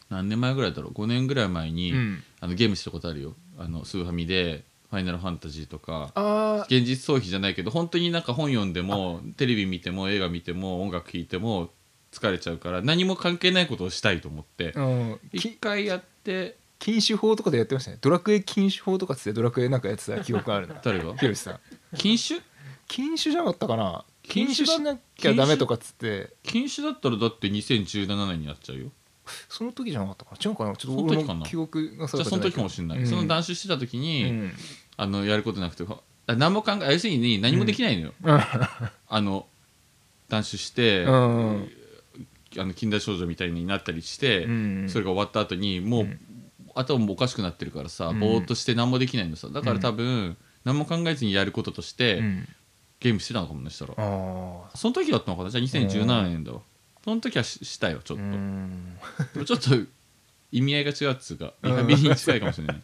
[0.08, 2.22] 何年前ぐらいだろう？5年ぐらい前に、うん。
[2.40, 3.34] あのゲームしたことあるよ。
[3.58, 11.70] あのスーファミで「ファイナルファンタジー」とかあ現実逃避じゃないけど本当になんか本読んでもテレビ見ても映画見ても音楽聴いても
[12.10, 17.98] 疲れちゃうから何も関係ないことをしたいと思ってあうん一き回やって禁酒法とかでやってましたね。
[18.00, 20.74] ドラクエ禁酒法とかっつってドラクエなんかやってた記憶あるな。
[20.82, 21.16] 誰が？
[21.16, 21.60] ヒロシさん。
[21.96, 22.42] 禁酒？
[22.88, 24.04] 禁酒じゃなかったかな。
[24.24, 26.34] 禁禁酒しなきゃダメとかっつって。
[26.42, 28.90] 禁酒だったらだって2017年になっちゃうよ。
[29.48, 30.38] その時じゃなかったかな。
[30.44, 30.74] 違うかな。
[30.74, 33.06] ちょっと俺の記憶がじゃあその時かもしれない、うん。
[33.06, 34.52] その断酒してた時うに、ん。
[34.96, 35.84] あのやることなくて
[36.26, 39.46] あ何も考え要するに何もできないのよ、あの
[40.28, 41.68] 断酒して、うん。
[42.58, 44.88] あの近代少女みたいになったりして、うん。
[44.88, 46.20] それが終わった後にもう、うん
[46.74, 48.20] 頭もおかしくなってるからさ、うん。
[48.20, 49.48] ぼーっとして何もできないのさ。
[49.48, 52.48] だから多分、何も考えずにやることとして、うん。
[53.00, 53.96] ゲームしてたのかもねしたらあ
[54.72, 55.50] あその時だったのかな？
[55.50, 56.60] じゃあ2017年だわ。
[57.02, 58.96] その時はししたよちょっと、うん。
[59.34, 59.70] でもちょっと
[60.52, 61.76] 意味合いが違うっつうかリうん。
[61.78, 62.82] ハビリに近いかもしれない。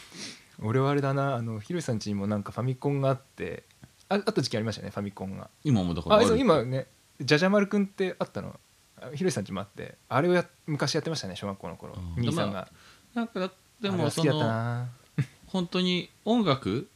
[0.62, 3.64] 俺はあれだなあのヒロシさん家にもなんかファミコンがあって
[4.10, 5.48] ああった時期ありましたねファミコンが。
[5.64, 6.86] 今もだからあ今ね
[7.20, 8.60] じゃじゃ丸くんってあったの？
[9.00, 12.22] あヒロシさん家もあってあれをや昔やってましたね小学校の頃うん。
[12.22, 12.68] 兄さんが
[13.14, 13.50] なんかだ
[13.80, 14.88] でもそのな
[15.46, 16.88] 本当に音楽？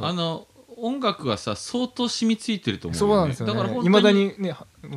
[0.00, 0.46] あの
[0.76, 4.54] 音楽はさ相当染みついてると思うそうなんですよだからねいまだにね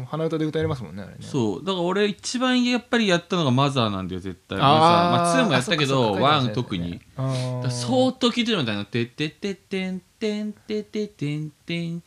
[0.07, 1.17] 鼻歌で歌えれますもんねあれね。
[1.21, 1.59] そう。
[1.63, 4.57] だから俺一番やっぱりやったのがマザーなんだよ絶対。
[4.59, 7.01] あーまあ2もやったけどっかそっか1特に。
[7.15, 11.51] 相当聞いてるみたいな「てってってってんてんてってってん。
[11.51, 12.01] てん」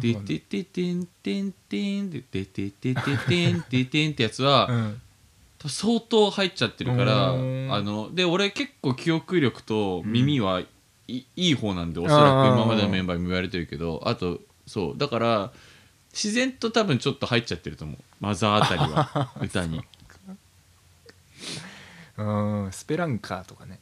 [0.00, 5.00] ててっててんてんてんてってってっててんててんってやつはうん
[5.68, 7.68] 相当入っちゃってるからうん。
[7.72, 10.66] あので俺結構記憶力と耳はい
[11.08, 12.50] いい方なんでおそあらー。
[12.52, 15.52] く今までのメンバーにも言われてるけどあとそうだから
[16.12, 17.98] 自然と多分ちょっと入っちゃってると思う。
[18.20, 19.80] マザーあたりは 歌に。
[22.18, 22.22] う
[22.68, 23.80] んスペランカーとかね、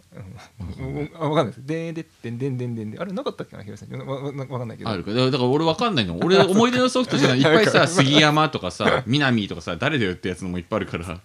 [1.18, 1.66] わかんないです。
[1.66, 2.98] でんでってんでんでんでんで。
[2.98, 3.98] んあれなかったっけなヒロシさん。
[4.00, 4.90] わかんないけど。
[4.90, 5.12] あるか。
[5.12, 6.18] だから俺わかんないの。
[6.18, 7.38] 俺思い出のソフトじゃない。
[7.40, 11.20] いっぱいさ杉山とかさ南とかさ誰だよってやつのもいっぱいあるから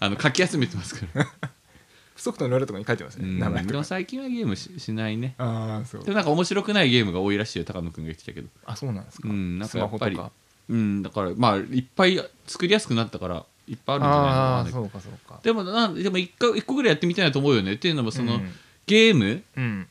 [0.00, 1.26] あのかき集めてますから。
[2.16, 3.38] ソフトの裏とかに書いてますね、うん。
[3.38, 5.34] 名前でも最近はゲームししないね。
[5.38, 6.04] ああそう。
[6.04, 7.64] でもなんか面白くないゲームが多いらしいよ。
[7.64, 8.48] 高野くんが言ってたけど。
[8.66, 9.58] あそうなんですか、うん。
[9.58, 10.20] なんスかやっぱり
[10.68, 11.02] うん。
[11.02, 15.40] だからまあいっぱい作りやすくなったからいっぱいあるんじゃないかなあそうかそうか。
[15.44, 17.74] でもなんでも一個一個ぐらいやってみたいなと思うよね。
[17.74, 18.52] っていうのもその、うん。
[18.86, 19.86] ゲームうん。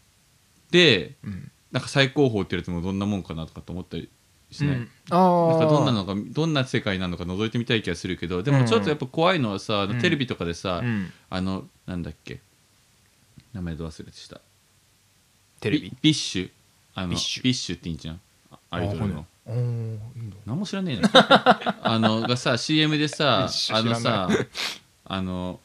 [0.70, 1.50] でうん。
[1.72, 4.10] なんか最高峰ってやつもどんなもんかなとかと思ったり
[4.52, 4.80] しない、うん。
[4.80, 10.02] なんかどんなのかどんな世界なのか覗いてみたい気がするけどでもちょっとやっぱ怖いのはさ、あのうん。
[10.02, 11.12] テレビとかでさ、うん。
[11.30, 12.40] あのなんだっけ？
[13.54, 14.42] 名前ど忘れてした。
[15.62, 15.90] テレビ。
[15.90, 16.50] ビビッシュ？
[16.96, 17.54] あのビッシュ。
[17.54, 18.20] シュって言うんじゃん？
[18.52, 19.26] あアイドルの
[20.46, 24.28] 何も知らねえなあのがさ CM でさ あのさ
[25.06, 25.60] あの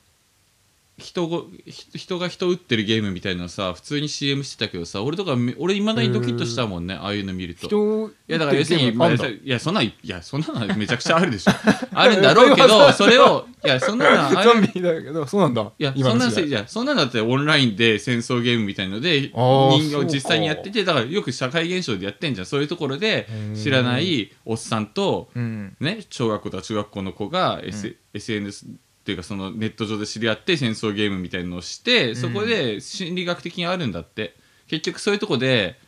[0.97, 7.67] 人ごひ人が人撃ってるゲームみたいなのさ普通に CM してたけどさ俺とかめ俺いまだにドキッとしたもんねああいうの見ると。
[7.67, 11.53] 人いやだから要するに、まあ、いやそんないやそんなのめちゃくちゃあるでしょ。
[11.93, 15.73] あるんだろうけどそれをいやそんなのあ ゾンビだけどそうなんだ。
[15.77, 22.47] いやそんなのいやそんなのだってオンラインで戦争ゲームみたいので人を実際にやっててだからよく社会現象でやってんじゃん。
[22.47, 23.29] そういうところで
[23.61, 25.77] 知らないおっさんとうん。
[25.81, 28.67] ね小学校とか中学校の子が、S SNS
[29.05, 34.35] っていうかそのネット上で知り合って戦争ゲームみたいのをしてそこで心理学的にあるんだって。
[34.67, 35.79] 結局そういうとこで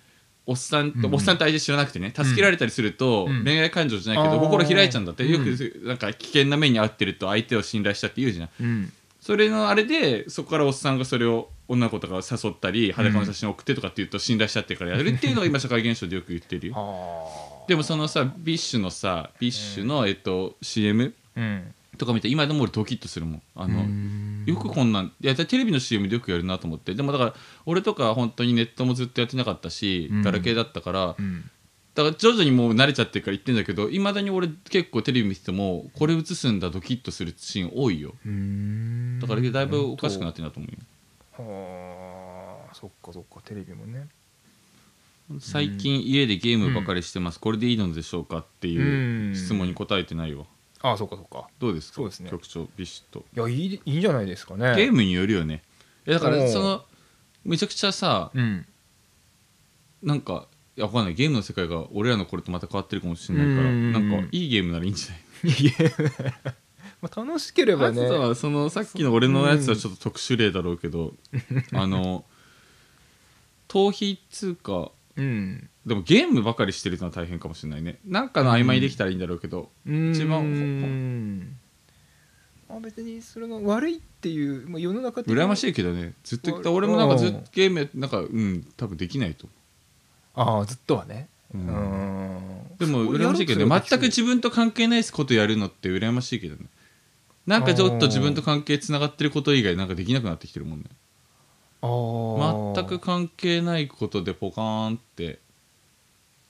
[0.46, 1.14] おっさんと、うん。
[1.14, 3.44] おっさんと相手知らなくてね助けられたりすると、うん。
[3.44, 5.26] 恋愛感情じゃないけど、心開いちゃうんだって。
[5.26, 8.48] よくうなんか危険な目に遭ってると相手を信頼したって言うじゃん。
[8.60, 8.92] うん。
[9.20, 16.74] それのあれでそこからおっさんがそれを女の子とかを誘ったり裸の写真を送ってとかって言うと信頼しちゃってるからやるっていうのが今社会現象でよく言ってるよ。
[16.74, 23.42] はでもそのさビッシュのさビッシュの、えっと、CM あうんとか見て今でも俺ドキッとするもん。
[23.54, 23.84] あの
[24.46, 26.94] よくこんなんいやテレビの CM でよくやるなと思って。
[26.94, 27.34] でもだから
[27.64, 30.22] 俺とか本当にネットもずっとやってなかったし、うん。
[30.22, 31.50] ガラケーだったから、うん。
[31.94, 38.10] だから徐々にもう慣れちゃってるから言ってんだけどいまだに俺結構テレビ見ててもこれ映すんだドキッとするシーン多いよ。
[39.20, 40.78] だからだいぶおかしくなってるなと思うよ。
[41.38, 44.08] はあそっかそっかテレビもね。
[45.40, 50.44] 最近家でゲームばかりしてます、これでいいのでしょうかっていう質問に答えてないわ
[50.88, 51.48] ああそっかそっか。
[51.58, 51.96] どうですか？
[51.96, 52.30] そうですね。
[52.30, 53.24] 局長ビシッと。
[53.36, 54.74] いやいいいいんじゃないですかね。
[54.76, 55.62] ゲームによるよね。
[56.06, 56.84] えだからその
[57.44, 58.66] めちゃくちゃさうん。
[60.02, 61.14] なんかいやわかんない。
[61.14, 63.92] ゲームの世界が俺らの頃とまた変わってるかもしれないからうん。
[63.92, 65.12] なんかいいゲームならいいんじゃ
[65.46, 65.52] ない？
[65.52, 65.92] い え
[67.02, 68.06] まあ楽しければね。
[68.34, 71.12] そのさっきの俺のやつはちょっと特殊例だろうけど、
[71.74, 72.24] あの
[73.68, 75.70] 逃避っつうかうん。
[75.86, 77.98] でもゲームばかりしてるのは大変かもしれないね。
[78.04, 81.56] なんかの合間にできたらいいんだろうけど、一番うん。
[82.68, 86.14] あ別にそれが悪いっていう、まあ、世の中的に羨ましいけどね。
[86.24, 89.48] ずっと言ったうん俺もなんかずっとゲームやなんかうん多分できないと
[90.34, 91.28] ああずっとはね。
[91.54, 91.64] ううん。
[91.64, 93.82] んでも羨ましいけどね。
[93.88, 96.66] 全く自分と関係ないことやるのって羨ましいけどね。
[97.46, 100.86] なんかちょっと自分と関係つながってること以外なんかできなくなってきてるもんね
[102.74, 105.38] 全く関係ないことでポカーンって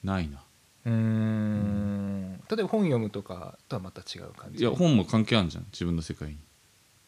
[0.05, 0.39] ないな。
[0.84, 2.41] うーん。
[2.49, 4.62] 例えば本読むとかとはまた違う感じ？
[4.62, 5.66] いや本も関係あるじゃん。
[5.72, 6.37] 自分の世界に。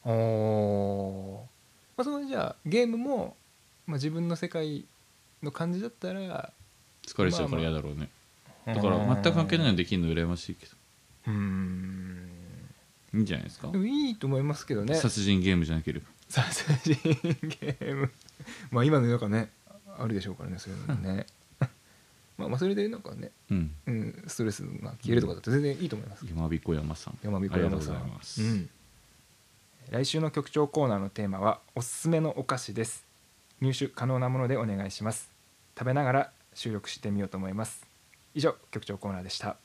[0.04, 1.38] あー。
[1.96, 3.36] まあそのじゃあゲームも、
[3.86, 4.84] まあ、自分の世界
[5.42, 6.52] の感じだったら
[7.06, 8.08] 疲れちゃうから嫌だろうね、
[8.66, 10.72] だだから全く関係ないのできるの羨ましいけど。
[11.28, 12.28] うーん。
[13.14, 13.68] いいんじゃないですか？
[13.68, 14.94] でもいいと思いますけどね。
[14.94, 18.10] 殺人ゲームじゃなければ殺人ゲーム。
[18.70, 19.50] まあ今の世の中ね
[19.98, 21.26] あるでしょうからねそういうのね。
[22.36, 23.74] まあまあそれでなんかね、うん。
[23.86, 26.24] うん、ストレスが消えるとかだと全然いいと思います。
[26.26, 27.18] 山彦山さん。
[27.22, 28.70] 山彦ありがとう山さんございます、うん、
[29.90, 33.04] 来週の局長コーナーのテーマはおすすめのお菓子です。
[33.60, 35.30] 入手可能なものでお願いします。
[35.76, 37.84] 食べながら収録してみようと思います。
[38.34, 39.56] 以上局長コーナーでした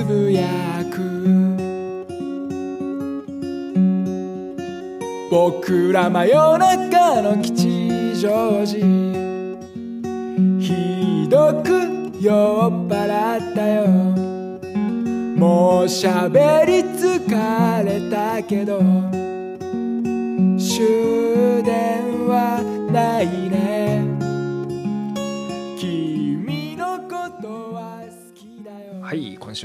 [0.00, 0.48] つぶや
[0.90, 0.96] く。
[5.30, 8.78] 僕ら真夜中の吉祥寺。
[10.58, 11.68] ひどく
[12.18, 12.34] 酔っ
[12.88, 13.88] 払ったよ。
[15.36, 18.80] もう喋り疲れたけど。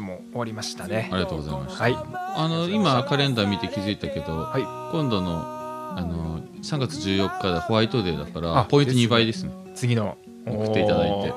[0.02, 1.10] も終わりましたね。
[1.12, 1.84] ありがとうございました。
[1.84, 1.96] はい。
[1.96, 4.62] あの今カレンダー見て気づいたけど、はい。
[4.92, 5.42] 今度の
[5.98, 9.52] あの3月14日でホワイトデーだからあポイント2倍ですね。
[9.76, 11.34] 次の送っていただいて。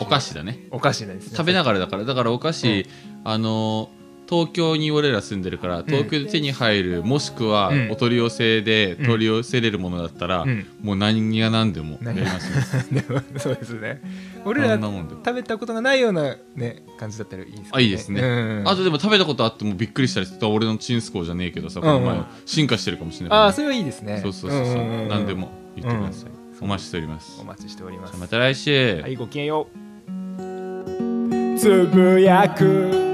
[0.00, 0.66] お菓子だね。
[0.70, 2.04] お菓子ですね食べながらだから。
[2.04, 2.86] だからお菓子、
[3.24, 3.90] あの
[4.28, 7.90] 東京に俺ら住んでるから東京で手に入る、もしくはうん。
[7.90, 9.06] お取り寄せでうん。
[9.06, 10.66] 取り寄せれるものだったら、うん。
[10.82, 14.00] もう何が何でもや何りますねでもそうですね。
[14.44, 17.70] 俺ら食べたことがないようなね感じだったらいいですね。
[17.72, 18.20] あいいですね。
[18.22, 18.24] う
[18.62, 18.62] ん。
[18.66, 22.18] あとでも食べたことあってもびっくりしたりする俺のチンスコーじゃねえけどさこの前、うん。
[22.18, 23.38] うん進化してるかもしれない。
[23.38, 24.20] ねあそれはいいですね。
[24.22, 27.38] そうそうそうそう,、んんん何でも言ってください、お待ちしております。
[27.40, 28.16] お待ちしております。
[28.18, 31.58] また来週、はいごきげんよう。
[31.58, 33.13] つぶやく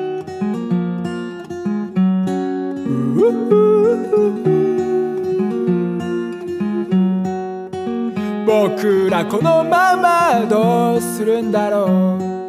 [8.46, 12.40] 僕らこのままどうするんだろう。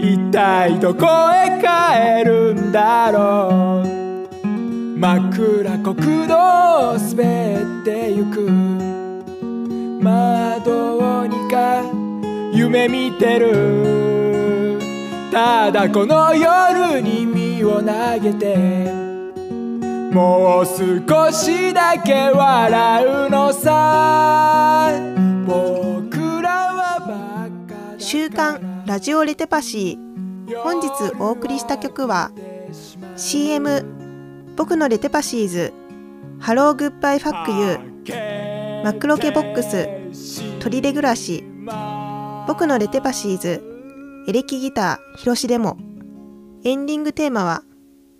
[0.00, 3.88] 一体どこへ帰るんだろう。
[4.98, 8.50] 枕国道を滑ってゆく。
[10.02, 11.82] 窓をにか
[12.52, 14.78] 夢見てる。
[15.32, 18.97] ただこの夜に身を投げて。
[20.12, 24.90] もう少しだけ笑うのさ。
[25.46, 27.48] 僕らはバ
[27.94, 30.62] カ週刊ラジオレテパシー。
[30.62, 30.88] 本日
[31.18, 32.30] お送りした曲は
[33.16, 33.84] CM
[34.56, 35.74] 僕のレテパシーズ。
[36.40, 38.84] ハローグッバイファックユー。
[38.84, 39.88] マクロケボックス。
[40.60, 41.44] 鳥で暮らし
[42.46, 43.62] 僕のレテパシーズ。
[44.26, 45.76] エレキギターひろしでも
[46.64, 47.62] エンディングテーマは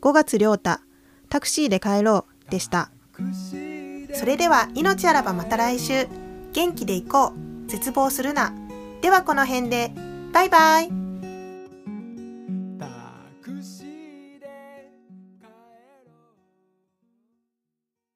[0.02, 0.80] 5月亮太。
[1.28, 2.90] タクシーで帰ろうでした。
[4.14, 6.06] それでは命あらばまた来週。
[6.52, 7.34] 元気でいこ
[7.66, 7.70] う。
[7.70, 8.52] 絶望するな。
[9.02, 9.92] ではこの辺で。
[10.32, 11.07] バイバイ。